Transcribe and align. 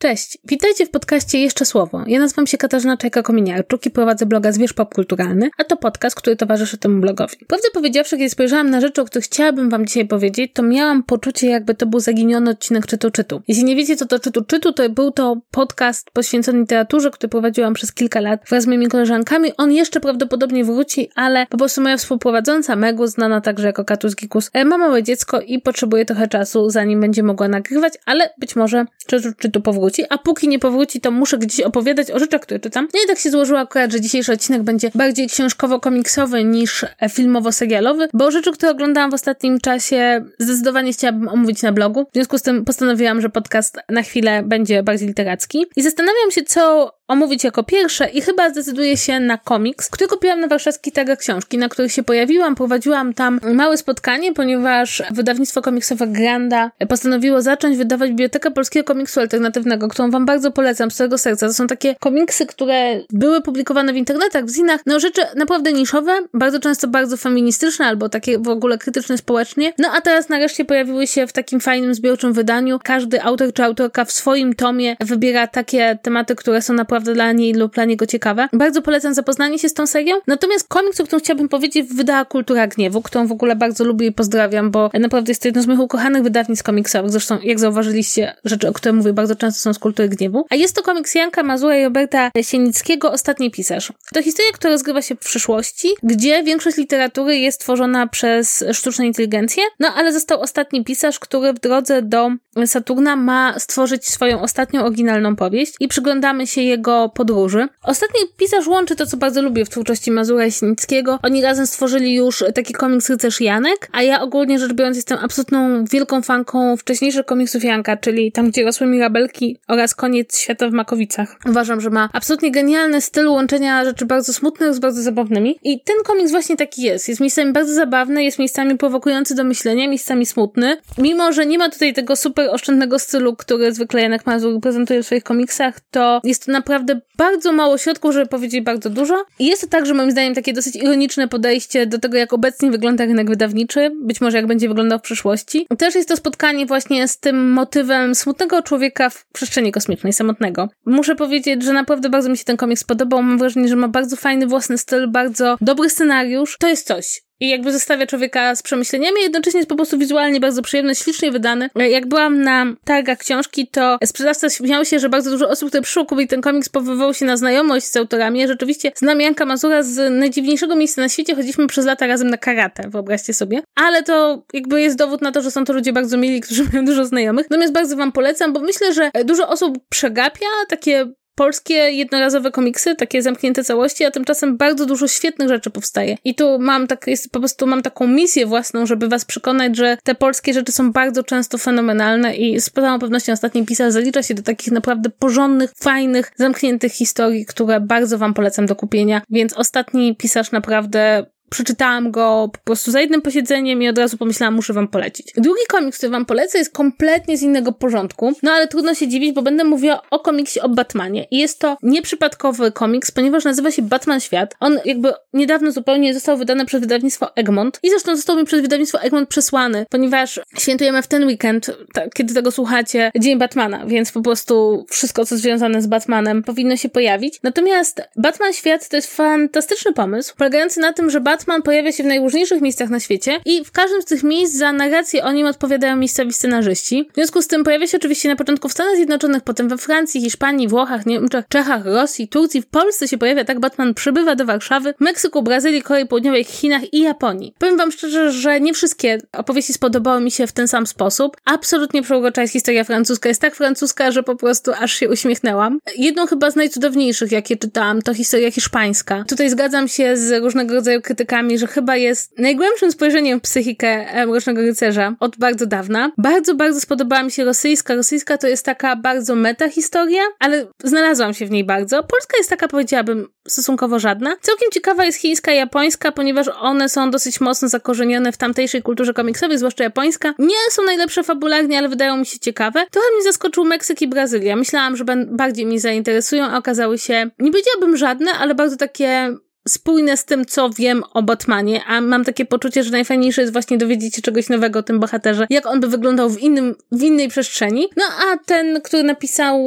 Cześć, 0.00 0.38
witajcie 0.44 0.86
w 0.86 0.90
podcaście 0.90 1.38
Jeszcze 1.40 1.64
Słowo. 1.64 2.04
Ja 2.06 2.18
nazywam 2.18 2.46
się 2.46 2.58
Katarzyna 2.58 2.96
Czajka-Kominiarczuk 2.96 3.86
i 3.86 3.90
prowadzę 3.90 4.26
bloga 4.26 4.52
Zwierz 4.52 4.72
Popkulturalny, 4.72 5.50
a 5.58 5.64
to 5.64 5.76
podcast, 5.76 6.16
który 6.16 6.36
towarzyszy 6.36 6.78
temu 6.78 7.00
blogowi. 7.00 7.36
Prawdę 7.48 7.68
powiedziawszy, 7.74 8.16
kiedy 8.16 8.30
spojrzałam 8.30 8.70
na 8.70 8.80
rzeczy, 8.80 9.00
o 9.02 9.04
których 9.04 9.24
chciałabym 9.24 9.70
wam 9.70 9.86
dzisiaj 9.86 10.06
powiedzieć, 10.06 10.50
to 10.54 10.62
miałam 10.62 11.02
poczucie, 11.02 11.50
jakby 11.50 11.74
to 11.74 11.86
był 11.86 12.00
zaginiony 12.00 12.50
odcinek 12.50 12.86
Czytu 12.86 13.10
Czytu. 13.10 13.42
Jeśli 13.48 13.64
nie 13.64 13.76
wiecie, 13.76 13.96
co 13.96 14.06
to 14.06 14.18
Czytu 14.18 14.44
Czytu, 14.44 14.72
to 14.72 14.90
był 14.90 15.10
to 15.10 15.36
podcast 15.50 16.10
poświęcony 16.10 16.58
literaturze, 16.58 17.10
który 17.10 17.28
prowadziłam 17.28 17.74
przez 17.74 17.92
kilka 17.92 18.20
lat 18.20 18.40
wraz 18.48 18.64
z 18.64 18.66
moimi 18.66 18.88
koleżankami. 18.88 19.52
On 19.56 19.72
jeszcze 19.72 20.00
prawdopodobnie 20.00 20.64
wróci, 20.64 21.10
ale 21.14 21.46
po 21.46 21.58
prostu 21.58 21.80
moja 21.80 21.96
współprowadząca 21.96 22.76
Megu, 22.76 23.06
znana 23.06 23.40
także 23.40 23.66
jako 23.66 23.84
Katus 23.84 24.16
Gikus, 24.16 24.50
e, 24.52 24.64
ma 24.64 24.78
małe 24.78 25.02
dziecko 25.02 25.40
i 25.40 25.60
potrzebuje 25.60 26.04
trochę 26.04 26.28
czasu, 26.28 26.70
zanim 26.70 27.00
będzie 27.00 27.22
mogła 27.22 27.48
nagrywać, 27.48 27.94
ale 28.06 28.30
być 28.38 28.56
może 28.56 28.84
Czytu 29.06 29.28
Czytu 29.38 29.60
powróci 29.60 29.87
powróci, 29.88 30.04
a 30.10 30.18
póki 30.18 30.48
nie 30.48 30.58
powróci, 30.58 31.00
to 31.00 31.10
muszę 31.10 31.38
gdzieś 31.38 31.60
opowiadać 31.60 32.10
o 32.10 32.18
rzeczach, 32.18 32.40
które 32.40 32.60
czytam. 32.60 32.88
No 32.94 33.00
i 33.04 33.06
tak 33.06 33.18
się 33.18 33.30
złożyło 33.30 33.58
akurat, 33.58 33.92
że 33.92 34.00
dzisiejszy 34.00 34.32
odcinek 34.32 34.62
będzie 34.62 34.90
bardziej 34.94 35.28
książkowo-komiksowy 35.28 36.44
niż 36.44 36.84
filmowo-serialowy, 37.10 38.08
bo 38.12 38.30
rzeczy, 38.30 38.52
które 38.52 38.72
oglądałam 38.72 39.10
w 39.10 39.14
ostatnim 39.14 39.60
czasie, 39.60 40.24
zdecydowanie 40.38 40.92
chciałabym 40.92 41.28
omówić 41.28 41.62
na 41.62 41.72
blogu. 41.72 42.04
W 42.04 42.14
związku 42.14 42.38
z 42.38 42.42
tym 42.42 42.64
postanowiłam, 42.64 43.20
że 43.20 43.28
podcast 43.28 43.78
na 43.88 44.02
chwilę 44.02 44.42
będzie 44.42 44.82
bardziej 44.82 45.08
literacki. 45.08 45.66
I 45.76 45.82
zastanawiam 45.82 46.30
się, 46.30 46.42
co 46.42 46.92
omówić 47.08 47.44
jako 47.44 47.62
pierwsze 47.62 48.08
i 48.08 48.20
chyba 48.20 48.50
zdecyduję 48.50 48.96
się 48.96 49.20
na 49.20 49.38
komiks, 49.38 49.90
który 49.90 50.08
kupiłam 50.08 50.40
na 50.40 50.46
warszawskich 50.46 50.94
targach 50.94 51.18
książki, 51.18 51.58
na 51.58 51.68
których 51.68 51.92
się 51.92 52.02
pojawiłam. 52.02 52.54
Prowadziłam 52.54 53.14
tam 53.14 53.40
małe 53.54 53.76
spotkanie, 53.76 54.34
ponieważ 54.34 55.02
wydawnictwo 55.10 55.62
komiksowe 55.62 56.06
Granda 56.06 56.70
postanowiło 56.88 57.42
zacząć 57.42 57.76
wydawać 57.76 58.10
Bibliotekę 58.10 58.50
Polskiego 58.50 58.84
Komiksu 58.84 59.20
Alternatywnego, 59.20 59.88
którą 59.88 60.10
wam 60.10 60.26
bardzo 60.26 60.50
polecam 60.50 60.90
z 60.90 60.94
całego 60.94 61.18
serca. 61.18 61.46
To 61.46 61.54
są 61.54 61.66
takie 61.66 61.94
komiksy, 62.00 62.46
które 62.46 63.00
były 63.10 63.42
publikowane 63.42 63.92
w 63.92 63.96
internetach, 63.96 64.44
w 64.44 64.50
zinach, 64.50 64.80
no 64.86 65.00
rzeczy 65.00 65.22
naprawdę 65.36 65.72
niszowe, 65.72 66.12
bardzo 66.34 66.60
często 66.60 66.88
bardzo 66.88 67.16
feministyczne 67.16 67.86
albo 67.86 68.08
takie 68.08 68.38
w 68.38 68.48
ogóle 68.48 68.78
krytyczne 68.78 69.18
społecznie. 69.18 69.72
No 69.78 69.88
a 69.96 70.00
teraz 70.00 70.28
nareszcie 70.28 70.64
pojawiły 70.64 71.06
się 71.06 71.26
w 71.26 71.32
takim 71.32 71.60
fajnym, 71.60 71.94
zbiorczym 71.94 72.32
wydaniu. 72.32 72.78
Każdy 72.84 73.22
autor 73.22 73.52
czy 73.52 73.64
autorka 73.64 74.04
w 74.04 74.12
swoim 74.12 74.54
tomie 74.54 74.96
wybiera 75.00 75.46
takie 75.46 75.98
tematy, 76.02 76.34
które 76.34 76.62
są 76.62 76.74
naprawdę 76.74 76.97
naprawdę 76.98 77.14
dla 77.14 77.32
niej 77.32 77.54
lub 77.54 77.74
dla 77.74 77.84
niego 77.84 78.06
ciekawe. 78.06 78.48
Bardzo 78.52 78.82
polecam 78.82 79.14
zapoznanie 79.14 79.58
się 79.58 79.68
z 79.68 79.74
tą 79.74 79.86
serią. 79.86 80.16
Natomiast 80.26 80.68
komiks, 80.68 81.00
o 81.00 81.04
którym 81.04 81.20
chciałabym 81.20 81.48
powiedzieć, 81.48 81.94
wydała 81.94 82.24
Kultura 82.24 82.66
Gniewu, 82.66 83.02
którą 83.02 83.26
w 83.26 83.32
ogóle 83.32 83.56
bardzo 83.56 83.84
lubię 83.84 84.06
i 84.06 84.12
pozdrawiam, 84.12 84.70
bo 84.70 84.90
naprawdę 85.00 85.30
jest 85.30 85.42
to 85.42 85.48
jedno 85.48 85.62
z 85.62 85.66
moich 85.66 85.80
ukochanych 85.80 86.22
wydawnictw 86.22 86.62
komiksowych. 86.64 87.10
Zresztą, 87.10 87.38
jak 87.42 87.60
zauważyliście, 87.60 88.34
rzeczy, 88.44 88.68
o 88.68 88.72
których 88.72 88.96
mówię 88.96 89.12
bardzo 89.12 89.36
często 89.36 89.60
są 89.60 89.74
z 89.74 89.78
Kultury 89.78 90.08
Gniewu. 90.08 90.46
A 90.50 90.54
jest 90.54 90.76
to 90.76 90.82
komiks 90.82 91.14
Janka 91.14 91.42
Mazura 91.42 91.76
i 91.76 91.84
Roberta 91.84 92.30
Sienickiego, 92.42 93.12
Ostatni 93.12 93.50
Pisarz. 93.50 93.92
To 94.14 94.22
historia, 94.22 94.52
która 94.52 94.72
rozgrywa 94.72 95.02
się 95.02 95.14
w 95.14 95.18
przyszłości, 95.18 95.88
gdzie 96.02 96.42
większość 96.42 96.76
literatury 96.76 97.36
jest 97.36 97.60
tworzona 97.60 98.06
przez 98.06 98.64
sztuczną 98.72 99.04
inteligencję, 99.04 99.62
no 99.80 99.88
ale 99.96 100.12
został 100.12 100.40
ostatni 100.40 100.84
pisarz, 100.84 101.18
który 101.18 101.52
w 101.52 101.60
drodze 101.60 102.02
do 102.02 102.30
Saturna 102.66 103.16
ma 103.16 103.58
stworzyć 103.58 104.08
swoją 104.08 104.40
ostatnią 104.40 104.84
oryginalną 104.84 105.36
powieść 105.36 105.74
i 105.80 105.88
przyglądamy 105.88 106.46
się 106.46 106.62
jego 106.62 106.87
jego 106.88 107.08
podróży. 107.08 107.68
Ostatni 107.82 108.20
pisarz 108.36 108.66
łączy 108.66 108.96
to, 108.96 109.06
co 109.06 109.16
bardzo 109.16 109.42
lubię 109.42 109.64
w 109.64 109.68
twórczości 109.68 110.10
Mazura 110.10 110.44
Jaśnickiego. 110.44 111.18
Oni 111.22 111.42
razem 111.42 111.66
stworzyli 111.66 112.14
już 112.14 112.44
taki 112.54 112.72
komiks 112.74 113.10
Rycerz 113.10 113.40
Janek, 113.40 113.88
a 113.92 114.02
ja 114.02 114.20
ogólnie 114.20 114.58
rzecz 114.58 114.72
biorąc 114.72 114.96
jestem 114.96 115.18
absolutną 115.22 115.84
wielką 115.84 116.22
fanką 116.22 116.76
wcześniejszych 116.76 117.26
komiksów 117.26 117.64
Janka, 117.64 117.96
czyli 117.96 118.32
tam, 118.32 118.50
gdzie 118.50 118.64
rosły 118.64 118.86
mirabelki 118.86 119.58
oraz 119.68 119.94
Koniec 119.94 120.38
świata 120.38 120.68
w 120.68 120.72
Makowicach. 120.72 121.36
Uważam, 121.46 121.80
że 121.80 121.90
ma 121.90 122.08
absolutnie 122.12 122.50
genialny 122.50 123.00
styl 123.00 123.28
łączenia 123.28 123.84
rzeczy 123.84 124.06
bardzo 124.06 124.32
smutnych 124.32 124.74
z 124.74 124.78
bardzo 124.78 125.02
zabawnymi 125.02 125.58
i 125.62 125.80
ten 125.80 125.96
komiks 126.04 126.30
właśnie 126.30 126.56
taki 126.56 126.82
jest. 126.82 127.08
Jest 127.08 127.20
miejscami 127.20 127.52
bardzo 127.52 127.74
zabawny, 127.74 128.24
jest 128.24 128.38
miejscami 128.38 128.78
prowokujący 128.78 129.34
do 129.34 129.44
myślenia, 129.44 129.88
miejscami 129.88 130.26
smutny. 130.26 130.76
Mimo, 130.98 131.32
że 131.32 131.46
nie 131.46 131.58
ma 131.58 131.70
tutaj 131.70 131.94
tego 131.94 132.16
super 132.16 132.50
oszczędnego 132.50 132.98
stylu, 132.98 133.36
który 133.36 133.72
zwykle 133.72 134.02
Janek 134.02 134.26
Mazur 134.26 134.60
prezentuje 134.60 135.02
w 135.02 135.06
swoich 135.06 135.24
komiksach, 135.24 135.80
to 135.90 136.20
jest 136.24 136.46
to 136.46 136.52
naprawdę 136.52 136.77
naprawdę 136.78 137.06
bardzo 137.16 137.52
mało 137.52 137.78
środków, 137.78 138.12
żeby 138.12 138.26
powiedzieć 138.26 138.60
bardzo 138.60 138.90
dużo. 138.90 139.24
I 139.38 139.46
jest 139.46 139.62
to 139.62 139.68
także 139.68 139.94
moim 139.94 140.10
zdaniem 140.10 140.34
takie 140.34 140.52
dosyć 140.52 140.76
ironiczne 140.76 141.28
podejście 141.28 141.86
do 141.86 141.98
tego, 141.98 142.16
jak 142.16 142.32
obecnie 142.32 142.70
wygląda 142.70 143.04
rynek 143.04 143.28
wydawniczy, 143.28 143.90
być 144.02 144.20
może 144.20 144.36
jak 144.36 144.46
będzie 144.46 144.68
wyglądał 144.68 144.98
w 144.98 145.02
przyszłości. 145.02 145.66
Też 145.78 145.94
jest 145.94 146.08
to 146.08 146.16
spotkanie 146.16 146.66
właśnie 146.66 147.08
z 147.08 147.18
tym 147.18 147.52
motywem 147.52 148.14
smutnego 148.14 148.62
człowieka 148.62 149.10
w 149.10 149.26
przestrzeni 149.32 149.72
kosmicznej, 149.72 150.12
samotnego. 150.12 150.68
Muszę 150.86 151.14
powiedzieć, 151.14 151.62
że 151.62 151.72
naprawdę 151.72 152.08
bardzo 152.08 152.28
mi 152.28 152.36
się 152.36 152.44
ten 152.44 152.56
komiks 152.56 152.84
podobał. 152.84 153.22
Mam 153.22 153.38
wrażenie, 153.38 153.68
że 153.68 153.76
ma 153.76 153.88
bardzo 153.88 154.16
fajny 154.16 154.46
własny 154.46 154.78
styl, 154.78 155.08
bardzo 155.08 155.56
dobry 155.60 155.90
scenariusz. 155.90 156.56
To 156.58 156.68
jest 156.68 156.86
coś 156.86 157.27
i 157.40 157.48
jakby 157.48 157.72
zostawia 157.72 158.06
człowieka 158.06 158.54
z 158.54 158.62
przemyśleniami, 158.62 159.20
jednocześnie 159.22 159.58
jest 159.58 159.68
po 159.68 159.76
prostu 159.76 159.98
wizualnie 159.98 160.40
bardzo 160.40 160.62
przyjemny, 160.62 160.94
ślicznie 160.94 161.30
wydany. 161.30 161.70
Jak 161.74 162.06
byłam 162.06 162.42
na 162.42 162.66
targach 162.84 163.18
książki, 163.18 163.66
to 163.66 163.98
sprzedawca 164.04 164.50
śmiał 164.50 164.84
się, 164.84 164.98
że 164.98 165.08
bardzo 165.08 165.30
dużo 165.30 165.48
osób, 165.48 165.68
które 165.68 165.82
przyszło 165.82 166.06
kupić 166.06 166.30
ten 166.30 166.40
komiks, 166.40 166.68
powoływało 166.68 167.12
się 167.12 167.26
na 167.26 167.36
znajomość 167.36 167.86
z 167.86 167.96
autorami. 167.96 168.48
Rzeczywiście 168.48 168.92
znam 168.96 169.20
Janka 169.20 169.46
Mazura 169.46 169.82
z 169.82 170.12
najdziwniejszego 170.12 170.76
miejsca 170.76 171.02
na 171.02 171.08
świecie, 171.08 171.34
chodziliśmy 171.34 171.66
przez 171.66 171.86
lata 171.86 172.06
razem 172.06 172.30
na 172.30 172.36
karate, 172.36 172.88
wyobraźcie 172.88 173.34
sobie. 173.34 173.62
Ale 173.74 174.02
to 174.02 174.42
jakby 174.52 174.82
jest 174.82 174.98
dowód 174.98 175.22
na 175.22 175.32
to, 175.32 175.42
że 175.42 175.50
są 175.50 175.64
to 175.64 175.72
ludzie 175.72 175.92
bardzo 175.92 176.16
mili, 176.16 176.40
którzy 176.40 176.64
mają 176.72 176.84
dużo 176.84 177.04
znajomych. 177.04 177.46
Natomiast 177.50 177.72
bardzo 177.72 177.96
wam 177.96 178.12
polecam, 178.12 178.52
bo 178.52 178.60
myślę, 178.60 178.94
że 178.94 179.10
dużo 179.24 179.48
osób 179.48 179.78
przegapia 179.88 180.46
takie 180.68 181.12
polskie 181.38 181.74
jednorazowe 181.74 182.50
komiksy, 182.50 182.94
takie 182.94 183.22
zamknięte 183.22 183.64
całości, 183.64 184.04
a 184.04 184.10
tymczasem 184.10 184.56
bardzo 184.56 184.86
dużo 184.86 185.08
świetnych 185.08 185.48
rzeczy 185.48 185.70
powstaje. 185.70 186.16
I 186.24 186.34
tu 186.34 186.58
mam 186.58 186.86
tak, 186.86 187.06
jest, 187.06 187.32
po 187.32 187.38
prostu 187.38 187.66
mam 187.66 187.82
taką 187.82 188.06
misję 188.06 188.46
własną, 188.46 188.86
żeby 188.86 189.08
was 189.08 189.24
przekonać, 189.24 189.76
że 189.76 189.98
te 190.04 190.14
polskie 190.14 190.52
rzeczy 190.52 190.72
są 190.72 190.92
bardzo 190.92 191.22
często 191.22 191.58
fenomenalne 191.58 192.36
i 192.36 192.60
z 192.60 192.70
całą 192.70 192.98
pewnością 192.98 193.32
ostatni 193.32 193.66
pisarz 193.66 193.92
zalicza 193.92 194.22
się 194.22 194.34
do 194.34 194.42
takich 194.42 194.72
naprawdę 194.72 195.10
porządnych, 195.10 195.72
fajnych, 195.76 196.32
zamkniętych 196.36 196.92
historii, 196.92 197.46
które 197.46 197.80
bardzo 197.80 198.18
wam 198.18 198.34
polecam 198.34 198.66
do 198.66 198.76
kupienia. 198.76 199.22
Więc 199.30 199.52
ostatni 199.52 200.16
pisarz 200.16 200.52
naprawdę 200.52 201.26
przeczytałam 201.50 202.10
go 202.10 202.50
po 202.52 202.58
prostu 202.58 202.90
za 202.90 203.00
jednym 203.00 203.22
posiedzeniem 203.22 203.82
i 203.82 203.88
od 203.88 203.98
razu 203.98 204.16
pomyślałam, 204.16 204.54
muszę 204.54 204.72
wam 204.72 204.88
polecić. 204.88 205.32
Drugi 205.36 205.60
komiks, 205.68 205.98
który 205.98 206.10
wam 206.10 206.26
polecę, 206.26 206.58
jest 206.58 206.72
kompletnie 206.72 207.38
z 207.38 207.42
innego 207.42 207.72
porządku, 207.72 208.32
no 208.42 208.52
ale 208.52 208.68
trudno 208.68 208.94
się 208.94 209.08
dziwić, 209.08 209.32
bo 209.32 209.42
będę 209.42 209.64
mówiła 209.64 210.02
o 210.10 210.18
komiksie 210.18 210.60
o 210.60 210.68
Batmanie. 210.68 211.26
I 211.30 211.38
jest 211.38 211.58
to 211.58 211.76
nieprzypadkowy 211.82 212.72
komiks, 212.72 213.10
ponieważ 213.10 213.44
nazywa 213.44 213.70
się 213.70 213.82
Batman 213.82 214.20
Świat. 214.20 214.54
On 214.60 214.78
jakby 214.84 215.12
niedawno 215.32 215.72
zupełnie 215.72 216.14
został 216.14 216.36
wydany 216.36 216.66
przez 216.66 216.80
wydawnictwo 216.80 217.36
Egmont 217.36 217.78
i 217.82 217.90
zresztą 217.90 218.16
został 218.16 218.36
mi 218.36 218.44
przez 218.44 218.60
wydawnictwo 218.60 219.00
Egmont 219.00 219.28
przesłany, 219.28 219.86
ponieważ 219.90 220.40
świętujemy 220.58 221.02
w 221.02 221.06
ten 221.06 221.24
weekend, 221.24 221.70
kiedy 222.14 222.34
tego 222.34 222.50
słuchacie, 222.50 223.10
Dzień 223.18 223.38
Batmana, 223.38 223.86
więc 223.86 224.12
po 224.12 224.22
prostu 224.22 224.86
wszystko, 224.88 225.26
co 225.26 225.36
związane 225.36 225.82
z 225.82 225.86
Batmanem 225.86 226.42
powinno 226.42 226.76
się 226.76 226.88
pojawić. 226.88 227.40
Natomiast 227.42 228.02
Batman 228.16 228.52
Świat 228.52 228.88
to 228.88 228.96
jest 228.96 229.16
fantastyczny 229.16 229.92
pomysł, 229.92 230.34
polegający 230.36 230.80
na 230.80 230.92
tym, 230.92 231.10
że 231.10 231.20
Batman 231.20 231.37
Batman 231.38 231.62
pojawia 231.62 231.92
się 231.92 232.02
w 232.02 232.06
najróżniejszych 232.06 232.60
miejscach 232.60 232.90
na 232.90 233.00
świecie 233.00 233.40
i 233.44 233.64
w 233.64 233.72
każdym 233.72 234.02
z 234.02 234.04
tych 234.04 234.22
miejsc 234.22 234.56
za 234.56 234.72
narrację 234.72 235.24
o 235.24 235.32
nim 235.32 235.46
odpowiadają 235.46 235.96
miejscowi 235.96 236.32
scenarzyści. 236.32 237.08
W 237.12 237.14
związku 237.14 237.42
z 237.42 237.46
tym 237.46 237.64
pojawia 237.64 237.86
się 237.86 237.98
oczywiście 237.98 238.28
na 238.28 238.36
początku 238.36 238.68
w 238.68 238.72
Stanach 238.72 238.96
Zjednoczonych, 238.96 239.42
potem 239.42 239.68
we 239.68 239.78
Francji, 239.78 240.20
Hiszpanii, 240.20 240.68
Włochach, 240.68 241.06
Niemczech, 241.06 241.44
Czechach, 241.48 241.84
Rosji, 241.86 242.28
Turcji, 242.28 242.62
w 242.62 242.66
Polsce 242.66 243.08
się 243.08 243.18
pojawia, 243.18 243.44
tak 243.44 243.60
Batman 243.60 243.94
przybywa 243.94 244.34
do 244.34 244.44
Warszawy, 244.44 244.94
Meksyku, 245.00 245.42
Brazylii, 245.42 245.82
Korei 245.82 246.06
Południowej, 246.06 246.44
Chinach 246.44 246.94
i 246.94 247.00
Japonii. 247.00 247.54
Powiem 247.58 247.76
wam 247.76 247.92
szczerze, 247.92 248.32
że 248.32 248.60
nie 248.60 248.74
wszystkie 248.74 249.18
opowieści 249.32 249.72
spodobały 249.72 250.20
mi 250.20 250.30
się 250.30 250.46
w 250.46 250.52
ten 250.52 250.68
sam 250.68 250.86
sposób. 250.86 251.36
Absolutnie 251.44 252.02
przeurocza 252.02 252.42
jest 252.42 252.52
historia 252.52 252.84
francuska. 252.84 253.28
Jest 253.28 253.40
tak 253.40 253.54
francuska, 253.54 254.10
że 254.10 254.22
po 254.22 254.36
prostu 254.36 254.72
aż 254.78 254.92
się 254.92 255.08
uśmiechnęłam. 255.08 255.78
Jedną 255.96 256.26
chyba 256.26 256.50
z 256.50 256.56
najcudowniejszych, 256.56 257.32
jakie 257.32 257.56
czytałam, 257.56 258.02
to 258.02 258.14
historia 258.14 258.50
hiszpańska. 258.50 259.24
Tutaj 259.28 259.50
zgadzam 259.50 259.88
się 259.88 260.16
z 260.16 260.42
różnego 260.42 260.74
rodzaju 260.74 261.02
krytykami 261.02 261.27
że 261.56 261.66
chyba 261.66 261.96
jest 261.96 262.38
najgłębszym 262.38 262.92
spojrzeniem 262.92 263.38
w 263.38 263.42
psychikę 263.42 264.06
Mrocznego 264.26 264.60
Rycerza 264.60 265.14
od 265.20 265.36
bardzo 265.38 265.66
dawna. 265.66 266.12
Bardzo, 266.18 266.54
bardzo 266.54 266.80
spodobała 266.80 267.22
mi 267.22 267.30
się 267.30 267.44
rosyjska. 267.44 267.94
Rosyjska 267.94 268.38
to 268.38 268.48
jest 268.48 268.64
taka 268.64 268.96
bardzo 268.96 269.34
meta 269.34 269.68
historia, 269.68 270.22
ale 270.38 270.66
znalazłam 270.84 271.34
się 271.34 271.46
w 271.46 271.50
niej 271.50 271.64
bardzo. 271.64 272.02
Polska 272.02 272.36
jest 272.38 272.50
taka, 272.50 272.68
powiedziałabym, 272.68 273.28
stosunkowo 273.48 273.98
żadna. 273.98 274.36
Całkiem 274.40 274.70
ciekawa 274.70 275.04
jest 275.04 275.18
chińska 275.18 275.52
japońska, 275.52 276.12
ponieważ 276.12 276.46
one 276.60 276.88
są 276.88 277.10
dosyć 277.10 277.40
mocno 277.40 277.68
zakorzenione 277.68 278.32
w 278.32 278.36
tamtejszej 278.36 278.82
kulturze 278.82 279.14
komiksowej, 279.14 279.58
zwłaszcza 279.58 279.84
japońska. 279.84 280.34
Nie 280.38 280.56
są 280.70 280.84
najlepsze 280.84 281.24
fabularnie, 281.24 281.78
ale 281.78 281.88
wydają 281.88 282.16
mi 282.16 282.26
się 282.26 282.38
ciekawe. 282.38 282.86
Trochę 282.90 283.08
mnie 283.14 283.22
zaskoczył 283.22 283.64
Meksyk 283.64 284.02
i 284.02 284.08
Brazylia. 284.08 284.56
Myślałam, 284.56 284.96
że 284.96 285.04
bardziej 285.26 285.66
mnie 285.66 285.80
zainteresują, 285.80 286.44
a 286.44 286.58
okazały 286.58 286.98
się, 286.98 287.30
nie 287.38 287.50
powiedziałabym 287.50 287.96
żadne, 287.96 288.30
ale 288.32 288.54
bardzo 288.54 288.76
takie 288.76 289.36
spójne 289.68 290.16
z 290.16 290.24
tym, 290.24 290.46
co 290.46 290.70
wiem 290.70 291.02
o 291.14 291.22
Batmanie, 291.22 291.84
a 291.84 292.00
mam 292.00 292.24
takie 292.24 292.44
poczucie, 292.44 292.84
że 292.84 292.90
najfajniejsze 292.90 293.40
jest 293.40 293.52
właśnie 293.52 293.78
dowiedzieć 293.78 294.14
się 294.14 294.22
czegoś 294.22 294.48
nowego 294.48 294.78
o 294.78 294.82
tym 294.82 295.00
bohaterze, 295.00 295.46
jak 295.50 295.66
on 295.66 295.80
by 295.80 295.88
wyglądał 295.88 296.30
w 296.30 296.40
innym, 296.40 296.74
w 296.92 297.02
innej 297.02 297.28
przestrzeni. 297.28 297.88
No 297.96 298.04
a 298.04 298.36
ten, 298.46 298.80
który 298.80 299.02
napisał 299.02 299.58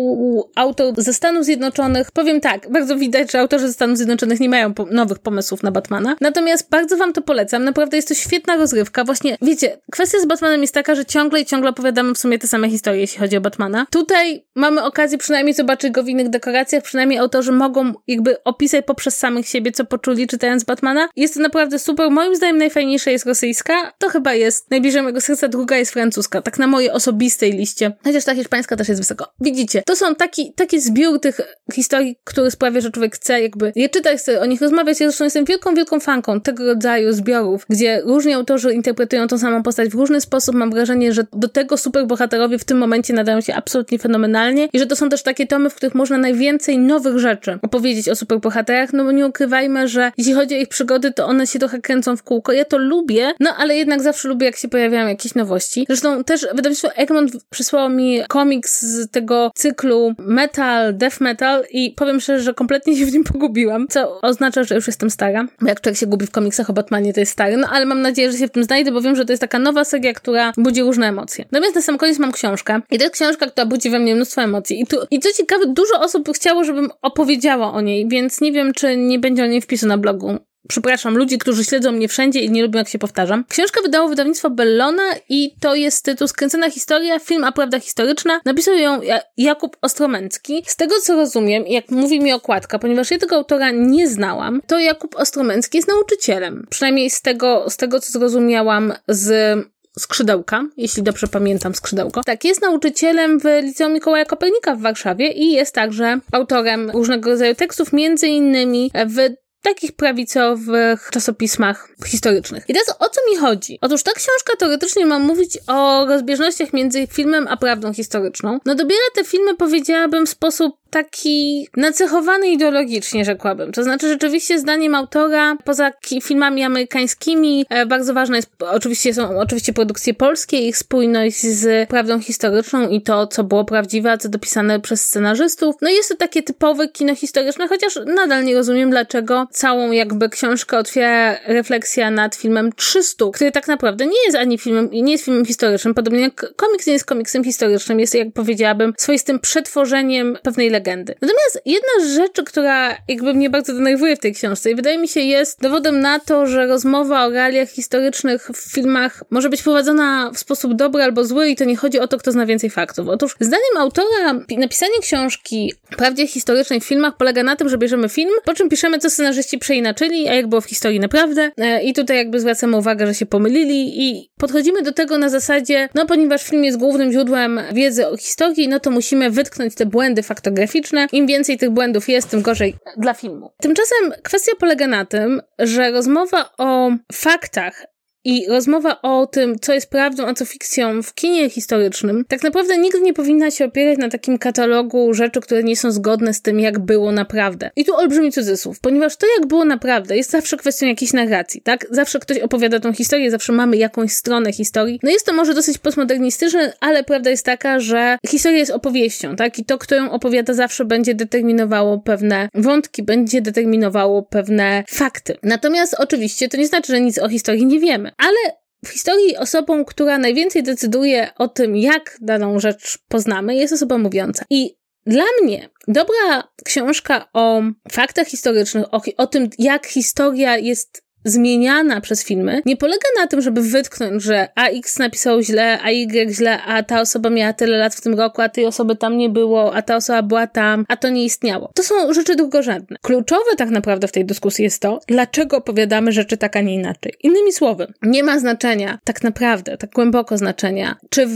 autor 0.55 0.93
ze 0.97 1.13
Stanów 1.13 1.45
Zjednoczonych, 1.45 2.11
powiem 2.11 2.41
tak, 2.41 2.71
bardzo 2.71 2.95
widać, 2.95 3.31
że 3.31 3.39
autorzy 3.39 3.67
ze 3.67 3.73
Stanów 3.73 3.97
Zjednoczonych 3.97 4.39
nie 4.39 4.49
mają 4.49 4.73
po 4.73 4.85
nowych 4.85 5.19
pomysłów 5.19 5.63
na 5.63 5.71
Batmana. 5.71 6.15
Natomiast 6.21 6.69
bardzo 6.69 6.97
wam 6.97 7.13
to 7.13 7.21
polecam, 7.21 7.63
naprawdę 7.63 7.97
jest 7.97 8.07
to 8.07 8.13
świetna 8.13 8.55
rozrywka. 8.55 9.03
Właśnie, 9.03 9.37
wiecie, 9.41 9.77
kwestia 9.91 10.19
z 10.19 10.25
Batmanem 10.25 10.61
jest 10.61 10.73
taka, 10.73 10.95
że 10.95 11.05
ciągle 11.05 11.41
i 11.41 11.45
ciągle 11.45 11.69
opowiadamy 11.69 12.13
w 12.13 12.17
sumie 12.17 12.39
te 12.39 12.47
same 12.47 12.69
historie, 12.69 13.01
jeśli 13.01 13.19
chodzi 13.19 13.37
o 13.37 13.41
Batmana. 13.41 13.85
Tutaj 13.89 14.45
mamy 14.55 14.83
okazję 14.83 15.17
przynajmniej 15.17 15.53
zobaczyć 15.53 15.91
go 15.91 16.03
w 16.03 16.07
innych 16.07 16.29
dekoracjach, 16.29 16.83
przynajmniej 16.83 17.19
autorzy 17.19 17.51
mogą 17.51 17.93
jakby 18.07 18.43
opisać 18.43 18.85
poprzez 18.85 19.17
samych 19.17 19.47
siebie, 19.47 19.71
co 19.71 19.85
poczuli 19.91 20.27
czytając 20.27 20.63
Batmana. 20.63 21.09
Jest 21.15 21.33
to 21.33 21.39
naprawdę 21.39 21.79
super. 21.79 22.11
Moim 22.11 22.35
zdaniem 22.35 22.57
najfajniejsza 22.57 23.11
jest 23.11 23.25
rosyjska. 23.25 23.93
To 23.97 24.09
chyba 24.09 24.33
jest 24.33 24.71
najbliżej 24.71 25.01
mojego 25.01 25.21
serca. 25.21 25.47
Druga 25.47 25.77
jest 25.77 25.91
francuska. 25.91 26.41
Tak 26.41 26.59
na 26.59 26.67
mojej 26.67 26.91
osobistej 26.91 27.51
liście. 27.51 27.91
Chociaż 28.03 28.23
ta 28.23 28.35
hiszpańska 28.35 28.75
też 28.75 28.89
jest 28.89 29.01
wysoko. 29.01 29.25
Widzicie, 29.41 29.83
to 29.85 29.95
są 29.95 30.15
taki, 30.15 30.53
taki 30.53 30.79
zbiór 30.79 31.19
tych 31.19 31.41
historii, 31.73 32.15
który 32.23 32.51
sprawia, 32.51 32.81
że 32.81 32.91
człowiek 32.91 33.15
chce 33.15 33.41
jakby 33.41 33.71
je 33.75 33.89
czytać, 33.89 34.19
chce 34.19 34.41
o 34.41 34.45
nich 34.45 34.61
rozmawiać. 34.61 34.99
Ja 34.99 35.07
zresztą 35.07 35.23
jestem 35.23 35.45
wielką, 35.45 35.75
wielką 35.75 35.99
fanką 35.99 36.41
tego 36.41 36.65
rodzaju 36.65 37.13
zbiorów, 37.13 37.65
gdzie 37.69 38.01
różni 38.05 38.33
autorzy 38.33 38.73
interpretują 38.73 39.27
tą 39.27 39.37
samą 39.37 39.63
postać 39.63 39.89
w 39.89 39.93
różny 39.93 40.21
sposób. 40.21 40.55
Mam 40.55 40.71
wrażenie, 40.71 41.13
że 41.13 41.25
do 41.33 41.47
tego 41.47 41.77
superbohaterowie 41.77 42.57
w 42.57 42.63
tym 42.63 42.77
momencie 42.77 43.13
nadają 43.13 43.41
się 43.41 43.55
absolutnie 43.55 43.99
fenomenalnie 43.99 44.69
i 44.73 44.79
że 44.79 44.85
to 44.85 44.95
są 44.95 45.09
też 45.09 45.23
takie 45.23 45.47
tomy, 45.47 45.69
w 45.69 45.75
których 45.75 45.95
można 45.95 46.17
najwięcej 46.17 46.77
nowych 46.77 47.19
rzeczy 47.19 47.59
opowiedzieć 47.61 48.09
o 48.09 48.15
superbohaterach, 48.15 48.93
no 48.93 49.03
bo 49.03 49.11
nie 49.11 49.27
ukrywajmy, 49.27 49.80
że 49.87 50.11
jeśli 50.17 50.33
chodzi 50.33 50.55
o 50.55 50.57
ich 50.57 50.67
przygody, 50.67 51.11
to 51.11 51.25
one 51.25 51.47
się 51.47 51.59
trochę 51.59 51.79
kręcą 51.79 52.17
w 52.17 52.23
kółko. 52.23 52.51
Ja 52.51 52.65
to 52.65 52.77
lubię, 52.77 53.33
no 53.39 53.49
ale 53.57 53.75
jednak 53.75 54.01
zawsze 54.01 54.27
lubię, 54.27 54.45
jak 54.45 54.55
się 54.55 54.67
pojawiają 54.67 55.07
jakieś 55.07 55.35
nowości. 55.35 55.85
Zresztą 55.89 56.23
też 56.23 56.47
wydawnictwo 56.53 56.93
Egmont 56.95 57.31
przysłało 57.49 57.89
mi 57.89 58.21
komiks 58.27 58.81
z 58.81 59.11
tego 59.11 59.51
cyklu 59.55 60.13
metal, 60.17 60.97
death 60.97 61.21
metal 61.21 61.63
i 61.71 61.93
powiem 61.97 62.19
szczerze, 62.19 62.43
że 62.43 62.53
kompletnie 62.53 62.95
się 62.95 63.05
w 63.05 63.13
nim 63.13 63.23
pogubiłam, 63.23 63.87
co 63.89 64.21
oznacza, 64.21 64.63
że 64.63 64.75
już 64.75 64.87
jestem 64.87 65.09
stara. 65.09 65.47
Bo 65.61 65.67
jak 65.67 65.81
człowiek 65.81 65.99
się 65.99 66.07
gubi 66.07 66.25
w 66.27 66.31
komiksach 66.31 66.69
o 66.69 66.73
Batmanie, 66.73 67.13
to 67.13 67.19
jest 67.19 67.31
stary. 67.31 67.57
No 67.57 67.67
ale 67.71 67.85
mam 67.85 68.01
nadzieję, 68.01 68.31
że 68.31 68.37
się 68.37 68.47
w 68.47 68.51
tym 68.51 68.63
znajdę, 68.63 68.91
bo 68.91 69.01
wiem, 69.01 69.15
że 69.15 69.25
to 69.25 69.31
jest 69.31 69.41
taka 69.41 69.59
nowa 69.59 69.85
seria, 69.85 70.13
która 70.13 70.53
budzi 70.57 70.81
różne 70.81 71.07
emocje. 71.07 71.45
Natomiast 71.51 71.75
na 71.75 71.81
sam 71.81 71.97
koniec 71.97 72.19
mam 72.19 72.31
książkę 72.31 72.81
i 72.91 72.97
to 72.97 73.03
jest 73.03 73.15
książka, 73.15 73.47
która 73.47 73.65
budzi 73.65 73.89
we 73.89 73.99
mnie 73.99 74.15
mnóstwo 74.15 74.41
emocji. 74.41 74.81
I, 74.81 74.87
tu, 74.87 74.97
i 75.11 75.19
co 75.19 75.33
ciekawe, 75.33 75.65
dużo 75.67 75.99
osób 75.99 76.29
chciało, 76.35 76.63
żebym 76.63 76.89
opowiedziała 77.01 77.73
o 77.73 77.81
niej, 77.81 78.07
więc 78.07 78.41
nie 78.41 78.51
wiem, 78.51 78.73
czy 78.73 78.97
nie 78.97 79.19
będzie 79.19 79.43
o 79.43 79.47
niej 79.47 79.60
wpisu 79.61 79.87
na 79.87 79.97
blogu 79.97 80.39
przepraszam, 80.67 81.17
ludzi, 81.17 81.37
którzy 81.37 81.63
śledzą 81.63 81.91
mnie 81.91 82.07
wszędzie 82.07 82.39
i 82.39 82.51
nie 82.51 82.63
lubią, 82.63 82.77
jak 82.77 82.87
się 82.87 82.99
powtarzam. 82.99 83.45
Książkę 83.49 83.81
wydało 83.81 84.09
wydawnictwo 84.09 84.49
Bellona 84.49 85.03
i 85.29 85.55
to 85.59 85.75
jest 85.75 86.05
tytuł 86.05 86.27
Skręcona 86.27 86.69
historia, 86.69 87.19
film 87.19 87.43
a 87.43 87.51
prawda 87.51 87.79
historyczna. 87.79 88.41
Napisał 88.45 88.75
ją 88.75 88.99
Jakub 89.37 89.77
Ostromęcki. 89.81 90.63
Z 90.67 90.75
tego, 90.75 90.95
co 91.03 91.15
rozumiem, 91.15 91.67
jak 91.67 91.89
mówi 91.89 92.19
mi 92.19 92.33
okładka, 92.33 92.79
ponieważ 92.79 93.11
ja 93.11 93.17
tego 93.17 93.35
autora 93.35 93.71
nie 93.71 94.07
znałam, 94.07 94.61
to 94.67 94.79
Jakub 94.79 95.15
Ostromęcki 95.15 95.77
jest 95.77 95.87
nauczycielem. 95.87 96.67
Przynajmniej 96.69 97.09
z 97.09 97.21
tego, 97.21 97.69
z 97.69 97.77
tego 97.77 97.99
co 97.99 98.11
zrozumiałam 98.11 98.93
z 99.07 99.59
Skrzydełka, 99.99 100.63
jeśli 100.77 101.03
dobrze 101.03 101.27
pamiętam 101.27 101.75
Skrzydełko. 101.75 102.23
Tak, 102.23 102.45
jest 102.45 102.61
nauczycielem 102.61 103.39
w 103.39 103.43
Liceum 103.63 103.93
Mikołaja 103.93 104.25
Kopernika 104.25 104.75
w 104.75 104.81
Warszawie 104.81 105.31
i 105.31 105.51
jest 105.51 105.75
także 105.75 106.19
autorem 106.31 106.91
różnego 106.91 107.29
rodzaju 107.29 107.55
tekstów, 107.55 107.93
między 107.93 108.27
innymi 108.27 108.91
w 109.05 109.40
takich 109.61 109.91
prawicowych 109.91 111.09
czasopismach 111.11 111.89
historycznych. 112.05 112.63
I 112.67 112.73
teraz 112.73 112.95
o 112.99 113.09
co 113.09 113.21
mi 113.31 113.37
chodzi? 113.37 113.79
Otóż 113.81 114.03
ta 114.03 114.11
książka 114.11 114.53
teoretycznie 114.59 115.05
ma 115.05 115.19
mówić 115.19 115.57
o 115.67 116.05
rozbieżnościach 116.05 116.73
między 116.73 117.07
filmem 117.07 117.47
a 117.47 117.57
prawdą 117.57 117.93
historyczną. 117.93 118.59
No 118.65 118.75
dobiera 118.75 119.01
te 119.15 119.23
filmy, 119.23 119.55
powiedziałabym, 119.55 120.25
w 120.25 120.29
sposób 120.29 120.81
taki 120.91 121.67
nacechowany 121.77 122.49
ideologicznie, 122.49 123.25
rzekłabym. 123.25 123.71
To 123.71 123.83
znaczy, 123.83 124.07
rzeczywiście 124.07 124.59
zdaniem 124.59 124.95
autora, 124.95 125.57
poza 125.65 125.91
filmami 126.23 126.63
amerykańskimi, 126.63 127.65
e, 127.69 127.85
bardzo 127.85 128.13
ważne 128.13 128.35
jest, 128.35 128.49
oczywiście 128.59 129.13
są 129.13 129.39
oczywiście 129.39 129.73
produkcje 129.73 130.13
polskie, 130.13 130.57
ich 130.57 130.77
spójność 130.77 131.41
z 131.41 131.89
prawdą 131.89 132.19
historyczną 132.19 132.89
i 132.89 133.01
to, 133.01 133.27
co 133.27 133.43
było 133.43 133.65
prawdziwe, 133.65 134.11
a 134.11 134.17
co 134.17 134.29
dopisane 134.29 134.79
przez 134.79 135.07
scenarzystów. 135.07 135.75
No 135.81 135.89
jest 135.89 136.09
to 136.09 136.15
takie 136.15 136.43
typowe 136.43 136.87
kino 136.87 137.15
historyczne, 137.15 137.67
chociaż 137.67 137.99
nadal 138.05 138.43
nie 138.43 138.55
rozumiem, 138.55 138.89
dlaczego 138.89 139.47
całą 139.51 139.91
jakby 139.91 140.29
książkę 140.29 140.77
otwiera 140.77 141.37
refleksja 141.45 142.11
nad 142.11 142.35
filmem 142.35 142.73
300, 142.75 143.25
który 143.33 143.51
tak 143.51 143.67
naprawdę 143.67 144.05
nie 144.05 144.25
jest 144.25 144.37
ani 144.37 144.57
filmem, 144.57 144.89
nie 144.91 145.11
jest 145.11 145.25
filmem 145.25 145.45
historycznym, 145.45 145.93
podobnie 145.93 146.21
jak 146.21 146.55
komiks 146.55 146.87
nie 146.87 146.93
jest 146.93 147.05
komiksem 147.05 147.43
historycznym, 147.43 147.99
jest, 147.99 148.15
jak 148.15 148.33
powiedziałabym, 148.33 148.93
swoistym 148.97 149.39
przetworzeniem 149.39 150.37
pewnej 150.43 150.69
legendy. 150.69 151.15
Natomiast 151.21 151.61
jedna 151.65 152.05
z 152.05 152.15
rzeczy, 152.15 152.43
która 152.43 152.97
jakby 153.07 153.33
mnie 153.33 153.49
bardzo 153.49 153.73
denerwuje 153.73 154.15
w 154.15 154.19
tej 154.19 154.33
książce 154.33 154.71
i 154.71 154.75
wydaje 154.75 154.97
mi 154.97 155.07
się 155.07 155.19
jest 155.19 155.61
dowodem 155.61 155.99
na 155.99 156.19
to, 156.19 156.47
że 156.47 156.67
rozmowa 156.67 157.25
o 157.25 157.29
realiach 157.29 157.69
historycznych 157.69 158.49
w 158.53 158.73
filmach 158.73 159.23
może 159.29 159.49
być 159.49 159.63
prowadzona 159.63 160.31
w 160.33 160.37
sposób 160.37 160.73
dobry 160.73 161.03
albo 161.03 161.25
zły 161.25 161.49
i 161.49 161.55
to 161.55 161.65
nie 161.65 161.75
chodzi 161.75 161.99
o 161.99 162.07
to, 162.07 162.17
kto 162.17 162.31
zna 162.31 162.45
więcej 162.45 162.69
faktów. 162.69 163.07
Otóż 163.07 163.35
zdaniem 163.39 163.77
autora 163.77 164.33
napisanie 164.57 164.99
książki 165.01 165.73
prawdzie 165.97 166.27
historycznej 166.27 166.81
w 166.81 166.85
filmach 166.85 167.17
polega 167.17 167.43
na 167.43 167.55
tym, 167.55 167.69
że 167.69 167.77
bierzemy 167.77 168.09
film, 168.09 168.31
po 168.45 168.53
czym 168.53 168.69
piszemy, 168.69 168.99
co 168.99 169.09
scenarzyści 169.41 169.57
przeinaczyli, 169.57 170.27
a 170.27 170.33
jak 170.33 170.47
było 170.47 170.61
w 170.61 170.65
historii 170.65 170.99
naprawdę. 170.99 171.51
E, 171.57 171.83
I 171.83 171.93
tutaj 171.93 172.17
jakby 172.17 172.39
zwracamy 172.39 172.77
uwagę, 172.77 173.07
że 173.07 173.13
się 173.13 173.25
pomylili 173.25 174.09
i 174.09 174.31
podchodzimy 174.37 174.81
do 174.81 174.91
tego 174.91 175.17
na 175.17 175.29
zasadzie, 175.29 175.89
no 175.95 176.05
ponieważ 176.05 176.43
film 176.43 176.63
jest 176.63 176.77
głównym 176.77 177.11
źródłem 177.11 177.59
wiedzy 177.73 178.07
o 178.07 178.17
historii, 178.17 178.67
no 178.67 178.79
to 178.79 178.91
musimy 178.91 179.31
wytknąć 179.31 179.75
te 179.75 179.85
błędy 179.85 180.23
faktograficzne 180.23 180.61
graficzne. 180.61 181.07
Im 181.11 181.27
więcej 181.27 181.57
tych 181.57 181.69
błędów 181.69 182.09
jest, 182.09 182.29
tym 182.29 182.41
gorzej 182.41 182.75
dla 182.97 183.13
filmu. 183.13 183.51
Tymczasem 183.61 184.11
kwestia 184.23 184.51
polega 184.59 184.87
na 184.87 185.05
tym, 185.05 185.41
że 185.59 185.91
rozmowa 185.91 186.49
o 186.57 186.91
faktach 187.13 187.85
i 188.25 188.45
rozmowa 188.49 189.01
o 189.01 189.27
tym, 189.27 189.59
co 189.59 189.73
jest 189.73 189.89
prawdą, 189.89 190.27
a 190.27 190.33
co 190.33 190.45
fikcją 190.45 191.03
w 191.03 191.13
kinie 191.13 191.49
historycznym, 191.49 192.25
tak 192.27 192.43
naprawdę 192.43 192.77
nigdy 192.77 193.01
nie 193.01 193.13
powinna 193.13 193.51
się 193.51 193.65
opierać 193.65 193.97
na 193.97 194.09
takim 194.09 194.37
katalogu 194.37 195.13
rzeczy, 195.13 195.41
które 195.41 195.63
nie 195.63 195.75
są 195.75 195.91
zgodne 195.91 196.33
z 196.33 196.41
tym, 196.41 196.59
jak 196.59 196.79
było 196.79 197.11
naprawdę. 197.11 197.71
I 197.75 197.85
tu 197.85 197.95
olbrzymi 197.95 198.31
cudzysłów, 198.31 198.79
ponieważ 198.79 199.15
to, 199.15 199.27
jak 199.37 199.47
było 199.47 199.65
naprawdę, 199.65 200.17
jest 200.17 200.29
zawsze 200.29 200.57
kwestią 200.57 200.87
jakiejś 200.87 201.13
narracji, 201.13 201.61
tak? 201.61 201.85
Zawsze 201.91 202.19
ktoś 202.19 202.39
opowiada 202.39 202.79
tą 202.79 202.93
historię, 202.93 203.31
zawsze 203.31 203.53
mamy 203.53 203.77
jakąś 203.77 204.11
stronę 204.11 204.53
historii. 204.53 204.99
No 205.03 205.09
jest 205.09 205.25
to 205.25 205.33
może 205.33 205.53
dosyć 205.53 205.77
postmodernistyczne, 205.77 206.73
ale 206.79 207.03
prawda 207.03 207.29
jest 207.29 207.45
taka, 207.45 207.79
że 207.79 208.17
historia 208.27 208.57
jest 208.57 208.71
opowieścią, 208.71 209.35
tak? 209.35 209.59
I 209.59 209.65
to, 209.65 209.77
kto 209.77 209.95
ją 209.95 210.11
opowiada, 210.11 210.53
zawsze 210.53 210.85
będzie 210.85 211.15
determinowało 211.15 211.99
pewne 211.99 212.49
wątki, 212.53 213.03
będzie 213.03 213.41
determinowało 213.41 214.23
pewne 214.23 214.83
fakty. 214.87 215.37
Natomiast 215.43 215.95
oczywiście 215.97 216.47
to 216.47 216.57
nie 216.57 216.67
znaczy, 216.67 216.91
że 216.91 217.01
nic 217.01 217.19
o 217.19 217.29
historii 217.29 217.65
nie 217.65 217.79
wiemy 217.79 218.10
ale 218.17 218.61
w 218.85 218.89
historii 218.89 219.37
osobą, 219.37 219.85
która 219.85 220.17
najwięcej 220.17 220.63
decyduje 220.63 221.29
o 221.37 221.47
tym, 221.47 221.75
jak 221.75 222.17
daną 222.21 222.59
rzecz 222.59 222.97
poznamy, 223.07 223.55
jest 223.55 223.73
osoba 223.73 223.97
mówiąca. 223.97 224.45
I 224.49 224.75
dla 225.05 225.23
mnie 225.41 225.69
dobra 225.87 226.43
książka 226.65 227.29
o 227.33 227.61
faktach 227.91 228.27
historycznych, 228.27 228.93
o, 228.93 229.01
o 229.17 229.27
tym, 229.27 229.49
jak 229.57 229.87
historia 229.87 230.57
jest 230.57 231.03
zmieniana 231.25 232.01
przez 232.01 232.23
filmy, 232.23 232.61
nie 232.65 232.77
polega 232.77 233.07
na 233.19 233.27
tym, 233.27 233.41
żeby 233.41 233.61
wytknąć, 233.61 234.23
że 234.23 234.47
AX 234.55 234.99
napisał 234.99 235.41
źle, 235.41 235.79
a 235.83 235.89
Y 235.91 236.33
źle, 236.33 236.61
a 236.63 236.83
ta 236.83 237.01
osoba 237.01 237.29
miała 237.29 237.53
tyle 237.53 237.77
lat 237.77 237.95
w 237.95 238.01
tym 238.01 238.13
roku, 238.13 238.41
a 238.41 238.49
tej 238.49 238.65
osoby 238.65 238.95
tam 238.95 239.17
nie 239.17 239.29
było, 239.29 239.73
a 239.73 239.81
ta 239.81 239.95
osoba 239.95 240.21
była 240.21 240.47
tam, 240.47 240.85
a 240.87 240.97
to 240.97 241.09
nie 241.09 241.23
istniało. 241.23 241.71
To 241.75 241.83
są 241.83 242.13
rzeczy 242.13 242.35
drugorzędne. 242.35 242.97
Kluczowe 243.01 243.55
tak 243.57 243.69
naprawdę 243.69 244.07
w 244.07 244.11
tej 244.11 244.25
dyskusji 244.25 244.63
jest 244.63 244.81
to, 244.81 244.99
dlaczego 245.07 245.57
opowiadamy 245.57 246.11
rzeczy 246.11 246.37
tak, 246.37 246.55
a 246.55 246.61
nie 246.61 246.73
inaczej. 246.73 247.13
Innymi 247.23 247.53
słowy, 247.53 247.93
nie 248.01 248.23
ma 248.23 248.39
znaczenia, 248.39 248.99
tak 249.03 249.23
naprawdę, 249.23 249.77
tak 249.77 249.89
głęboko 249.89 250.37
znaczenia, 250.37 250.95
czy 251.09 251.27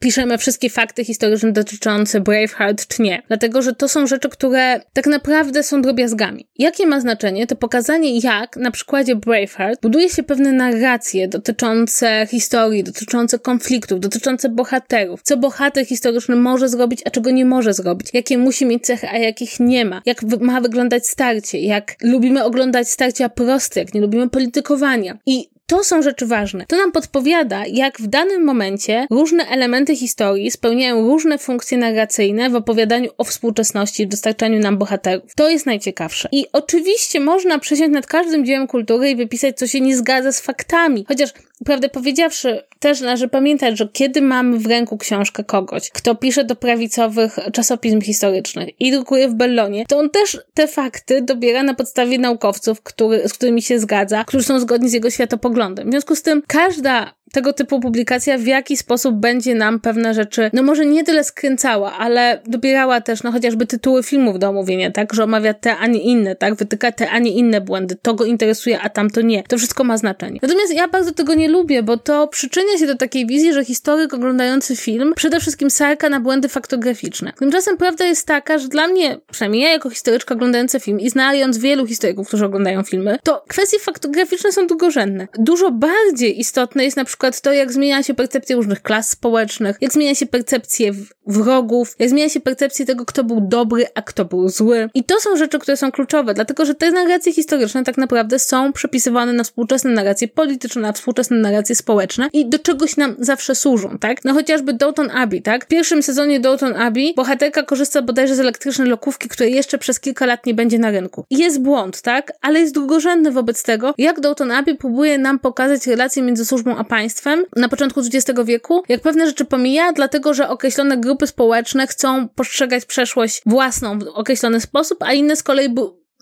piszemy 0.00 0.38
wszystkie 0.38 0.70
fakty 0.70 1.04
historyczne 1.04 1.52
dotyczące 1.52 2.20
Braveheart, 2.20 2.86
czy 2.86 3.02
nie. 3.02 3.22
Dlatego, 3.28 3.62
że 3.62 3.74
to 3.74 3.88
są 3.88 4.06
rzeczy, 4.06 4.28
które 4.28 4.80
tak 4.92 5.06
naprawdę 5.06 5.62
są 5.62 5.82
drobiazgami. 5.82 6.46
Jakie 6.58 6.86
ma 6.86 7.00
znaczenie? 7.00 7.46
To 7.46 7.56
pokazanie, 7.56 8.18
jak 8.18 8.56
na 8.56 8.70
przykładzie 8.70 9.16
Braveheart 9.24 9.80
buduje 9.82 10.08
się 10.08 10.22
pewne 10.22 10.52
narracje 10.52 11.28
dotyczące 11.28 12.26
historii, 12.30 12.84
dotyczące 12.84 13.38
konfliktów, 13.38 14.00
dotyczące 14.00 14.48
bohaterów. 14.48 15.22
Co 15.22 15.36
bohater 15.36 15.86
historyczny 15.86 16.36
może 16.36 16.68
zrobić, 16.68 17.00
a 17.04 17.10
czego 17.10 17.30
nie 17.30 17.44
może 17.44 17.74
zrobić. 17.74 18.08
Jakie 18.12 18.38
musi 18.38 18.66
mieć 18.66 18.86
cechy, 18.86 19.08
a 19.08 19.18
jakich 19.18 19.60
nie 19.60 19.84
ma. 19.84 20.02
Jak 20.06 20.22
ma 20.40 20.60
wyglądać 20.60 21.06
starcie. 21.06 21.60
Jak 21.60 21.96
lubimy 22.02 22.44
oglądać 22.44 22.88
starcia 22.88 23.28
proste, 23.28 23.80
jak 23.80 23.94
nie 23.94 24.00
lubimy 24.00 24.30
politykowania. 24.30 25.18
I 25.26 25.53
to 25.66 25.84
są 25.84 26.02
rzeczy 26.02 26.26
ważne. 26.26 26.64
To 26.68 26.76
nam 26.76 26.92
podpowiada, 26.92 27.62
jak 27.66 27.98
w 27.98 28.06
danym 28.06 28.44
momencie 28.44 29.06
różne 29.10 29.48
elementy 29.48 29.96
historii 29.96 30.50
spełniają 30.50 31.08
różne 31.08 31.38
funkcje 31.38 31.78
narracyjne 31.78 32.50
w 32.50 32.54
opowiadaniu 32.54 33.10
o 33.18 33.24
współczesności, 33.24 34.06
w 34.06 34.08
dostarczaniu 34.08 34.58
nam 34.58 34.78
bohaterów. 34.78 35.34
To 35.36 35.50
jest 35.50 35.66
najciekawsze. 35.66 36.28
I 36.32 36.46
oczywiście 36.52 37.20
można 37.20 37.58
przesiąść 37.58 37.92
nad 37.92 38.06
każdym 38.06 38.44
dziełem 38.44 38.66
kultury 38.66 39.10
i 39.10 39.16
wypisać, 39.16 39.58
co 39.58 39.66
się 39.66 39.80
nie 39.80 39.96
zgadza 39.96 40.32
z 40.32 40.40
faktami. 40.40 41.04
Chociaż 41.08 41.30
prawdę 41.64 41.88
powiedziawszy, 41.88 42.62
też 42.78 43.00
należy 43.00 43.28
pamiętać, 43.28 43.78
że 43.78 43.88
kiedy 43.92 44.22
mamy 44.22 44.58
w 44.58 44.66
ręku 44.66 44.98
książkę 44.98 45.44
kogoś, 45.44 45.90
kto 45.90 46.14
pisze 46.14 46.44
do 46.44 46.56
prawicowych 46.56 47.38
czasopism 47.52 48.00
historycznych 48.00 48.80
i 48.80 48.92
drukuje 48.92 49.28
w 49.28 49.34
Bellonie, 49.34 49.84
to 49.88 49.98
on 49.98 50.10
też 50.10 50.38
te 50.54 50.66
fakty 50.66 51.22
dobiera 51.22 51.62
na 51.62 51.74
podstawie 51.74 52.18
naukowców, 52.18 52.82
który, 52.82 53.28
z 53.28 53.34
którymi 53.34 53.62
się 53.62 53.78
zgadza, 53.78 54.24
którzy 54.24 54.44
są 54.44 54.60
zgodni 54.60 54.88
z 54.88 54.92
jego 54.92 55.10
światopoglądem. 55.10 55.88
W 55.88 55.90
związku 55.90 56.16
z 56.16 56.22
tym 56.22 56.42
każda 56.46 57.14
tego 57.34 57.52
typu 57.52 57.80
publikacja 57.80 58.38
w 58.38 58.46
jaki 58.46 58.76
sposób 58.76 59.14
będzie 59.14 59.54
nam 59.54 59.80
pewne 59.80 60.14
rzeczy, 60.14 60.50
no 60.52 60.62
może 60.62 60.86
nie 60.86 61.04
tyle 61.04 61.24
skręcała, 61.24 61.92
ale 61.92 62.40
dobierała 62.46 63.00
też, 63.00 63.22
no 63.22 63.32
chociażby 63.32 63.66
tytuły 63.66 64.02
filmów 64.02 64.38
do 64.38 64.48
omówienia, 64.48 64.90
tak, 64.90 65.14
że 65.14 65.24
omawia 65.24 65.54
te, 65.54 65.76
a 65.76 65.86
nie 65.86 66.00
inne, 66.00 66.36
tak, 66.36 66.54
wytyka 66.54 66.92
te, 66.92 67.10
a 67.10 67.18
nie 67.18 67.30
inne 67.30 67.60
błędy, 67.60 67.96
to 68.02 68.14
go 68.14 68.24
interesuje, 68.24 68.80
a 68.80 68.88
tamto 68.88 69.20
nie. 69.20 69.42
To 69.42 69.58
wszystko 69.58 69.84
ma 69.84 69.96
znaczenie. 69.96 70.38
Natomiast 70.42 70.74
ja 70.74 70.88
bardzo 70.88 71.12
tego 71.12 71.34
nie 71.34 71.48
lubię, 71.48 71.53
bo 71.82 71.96
to 71.96 72.28
przyczynia 72.28 72.78
się 72.78 72.86
do 72.86 72.96
takiej 72.96 73.26
wizji, 73.26 73.52
że 73.52 73.64
historyk 73.64 74.14
oglądający 74.14 74.76
film 74.76 75.12
przede 75.16 75.40
wszystkim 75.40 75.70
sarka 75.70 76.08
na 76.08 76.20
błędy 76.20 76.48
faktograficzne. 76.48 77.32
Tymczasem 77.38 77.76
prawda 77.76 78.04
jest 78.04 78.26
taka, 78.26 78.58
że 78.58 78.68
dla 78.68 78.88
mnie, 78.88 79.18
przynajmniej 79.30 79.62
ja 79.62 79.70
jako 79.70 79.90
historyczka 79.90 80.34
oglądająca 80.34 80.80
film 80.80 81.00
i 81.00 81.10
znając 81.10 81.58
wielu 81.58 81.86
historyków, 81.86 82.28
którzy 82.28 82.44
oglądają 82.44 82.82
filmy, 82.82 83.18
to 83.22 83.44
kwestie 83.48 83.78
faktograficzne 83.78 84.52
są 84.52 84.66
drugorzędne. 84.66 85.28
Dużo 85.38 85.70
bardziej 85.70 86.40
istotne 86.40 86.84
jest 86.84 86.96
na 86.96 87.04
przykład 87.04 87.40
to, 87.40 87.52
jak 87.52 87.72
zmienia 87.72 88.02
się 88.02 88.14
percepcja 88.14 88.56
różnych 88.56 88.82
klas 88.82 89.08
społecznych, 89.08 89.76
jak 89.80 89.92
zmienia 89.92 90.14
się 90.14 90.26
percepcja 90.26 90.92
wrogów, 91.26 91.96
jak 91.98 92.08
zmienia 92.10 92.28
się 92.28 92.40
percepcja 92.40 92.86
tego, 92.86 93.04
kto 93.04 93.24
był 93.24 93.40
dobry, 93.40 93.86
a 93.94 94.02
kto 94.02 94.24
był 94.24 94.48
zły. 94.48 94.88
I 94.94 95.04
to 95.04 95.20
są 95.20 95.36
rzeczy, 95.36 95.58
które 95.58 95.76
są 95.76 95.92
kluczowe, 95.92 96.34
dlatego 96.34 96.66
że 96.66 96.74
te 96.74 96.90
narracje 96.90 97.32
historyczne 97.32 97.84
tak 97.84 97.98
naprawdę 97.98 98.38
są 98.38 98.72
przepisywane 98.72 99.32
na 99.32 99.44
współczesne 99.44 99.90
narracje 99.90 100.28
polityczne, 100.28 100.82
na 100.82 100.92
współczesne 100.92 101.33
narracje 101.40 101.74
społeczne 101.74 102.28
i 102.32 102.48
do 102.48 102.58
czegoś 102.58 102.96
nam 102.96 103.16
zawsze 103.18 103.54
służą, 103.54 103.98
tak? 103.98 104.24
No 104.24 104.34
chociażby 104.34 104.72
Downton 104.72 105.10
Abbey, 105.10 105.42
tak? 105.42 105.64
W 105.64 105.68
pierwszym 105.68 106.02
sezonie 106.02 106.40
Downton 106.40 106.76
Abbey 106.76 107.14
bohaterka 107.16 107.62
korzysta 107.62 108.02
bodajże 108.02 108.36
z 108.36 108.40
elektrycznej 108.40 108.88
lokówki, 108.88 109.28
której 109.28 109.54
jeszcze 109.54 109.78
przez 109.78 110.00
kilka 110.00 110.26
lat 110.26 110.46
nie 110.46 110.54
będzie 110.54 110.78
na 110.78 110.90
rynku. 110.90 111.24
Jest 111.30 111.62
błąd, 111.62 112.02
tak? 112.02 112.32
Ale 112.40 112.60
jest 112.60 112.74
drugorzędny 112.74 113.32
wobec 113.32 113.62
tego, 113.62 113.94
jak 113.98 114.20
Downton 114.20 114.50
Abbey 114.50 114.76
próbuje 114.76 115.18
nam 115.18 115.38
pokazać 115.38 115.86
relacje 115.86 116.22
między 116.22 116.44
służbą 116.44 116.76
a 116.76 116.84
państwem, 116.84 117.04
państwem 117.24 117.44
na 117.56 117.68
początku 117.68 118.00
XX 118.00 118.40
wieku, 118.44 118.82
jak 118.88 119.00
pewne 119.00 119.26
rzeczy 119.26 119.44
pomija, 119.44 119.92
dlatego 119.92 120.34
że 120.34 120.48
określone 120.48 120.96
grupy 120.96 121.26
społeczne 121.26 121.86
chcą 121.86 122.28
postrzegać 122.28 122.84
przeszłość 122.84 123.42
własną 123.46 123.98
w 123.98 124.08
określony 124.08 124.60
sposób, 124.60 125.02
a 125.02 125.12
inne 125.12 125.36
z 125.36 125.42
kolei 125.42 125.68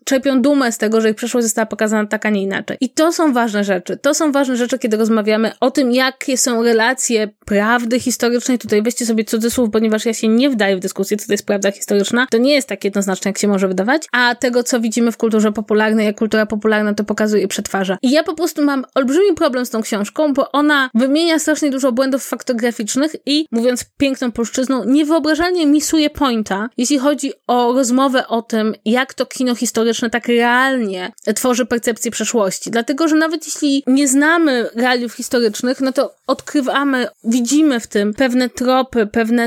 czerpią 0.05 0.43
dumę 0.43 0.73
z 0.73 0.79
tego, 0.79 1.01
że 1.01 1.11
ich 1.11 1.17
przeszłość 1.17 1.45
została 1.45 1.67
pokazana 1.67 2.09
tak, 2.09 2.27
a 2.27 2.31
nie 2.31 2.43
inaczej. 2.43 2.77
I 2.81 2.91
to 2.91 3.13
są 3.13 3.33
ważne 3.33 3.65
rzeczy. 3.65 3.97
To 3.97 4.15
są 4.15 4.33
ważne 4.33 4.57
rzeczy, 4.57 4.79
kiedy 4.79 4.97
rozmawiamy 4.97 5.53
o 5.61 5.71
tym, 5.71 5.93
jakie 5.93 6.39
są 6.39 6.63
relacje 6.63 7.29
prawdy 7.47 8.01
historycznej. 8.01 8.59
Tutaj 8.59 8.83
weźcie 8.83 9.07
sobie 9.07 9.25
cudzysłów, 9.25 9.71
ponieważ 9.71 10.07
ja 10.07 10.15
się 10.15 10.29
nie 10.29 10.51
wdaję 10.51 10.77
w 10.77 10.81
dyskusję, 10.81 11.17
co 11.17 11.27
to 11.27 11.33
jest 11.33 11.47
prawda 11.47 11.71
historyczna. 11.71 12.27
To 12.31 12.39
nie 12.39 12.55
jest 12.55 12.69
tak 12.69 12.85
jednoznaczne, 12.85 13.29
jak 13.29 13.39
się 13.39 13.49
może 13.49 13.69
wydawać. 13.69 14.03
A 14.13 14.35
tego, 14.35 14.63
co 14.63 14.81
widzimy 14.81 15.13
w 15.13 15.17
kulturze 15.17 15.53
popularnej, 15.53 16.07
jak 16.07 16.19
kultura 16.19 16.47
popularna 16.47 16.95
to 16.95 17.05
pokazuje 17.05 17.43
i 17.43 17.49
przetwarza. 17.49 17.99
I 18.03 18.11
ja 18.11 18.23
po 18.23 18.35
prostu 18.35 18.65
mam 18.65 18.85
olbrzymi 18.95 19.35
problem 19.35 19.67
z 19.67 19.71
tą 19.71 19.83
książką, 19.83 20.33
bo 20.33 20.53
ona 20.53 20.91
wymienia 20.95 21.39
strasznie 21.39 21.71
dużo 21.71 21.93
błędów 21.93 22.25
faktograficznych 22.25 23.17
i, 23.27 23.47
mówiąc 23.51 23.85
piękną 23.97 24.33
polszczyzną, 24.33 24.85
niewyobrażalnie 24.85 25.67
misuje 25.67 26.11
pointa, 26.11 26.69
jeśli 26.77 26.99
chodzi 26.99 27.33
o 27.47 27.73
rozmowę 27.73 28.29
o 28.29 28.43
tym, 28.43 28.75
jak 28.85 29.15
to 29.15 29.27
kino 29.27 29.55
historyczne 29.55 29.92
historyczne 29.93 30.11
tak 30.11 30.29
realnie 30.29 31.13
tworzy 31.35 31.67
percepcję 31.67 32.11
przeszłości. 32.11 32.71
Dlatego, 32.71 33.09
że 33.09 33.17
nawet 33.17 33.47
jeśli 33.47 33.83
nie 33.87 34.09
znamy 34.09 34.69
realiów 34.75 35.13
historycznych, 35.13 35.81
no 35.81 35.93
to 35.93 36.15
odkrywamy, 36.27 37.09
widzimy 37.25 37.81
w 37.81 37.87
tym 37.87 38.15
pewne 38.15 38.49
tropy, 38.49 39.07
pewne 39.07 39.47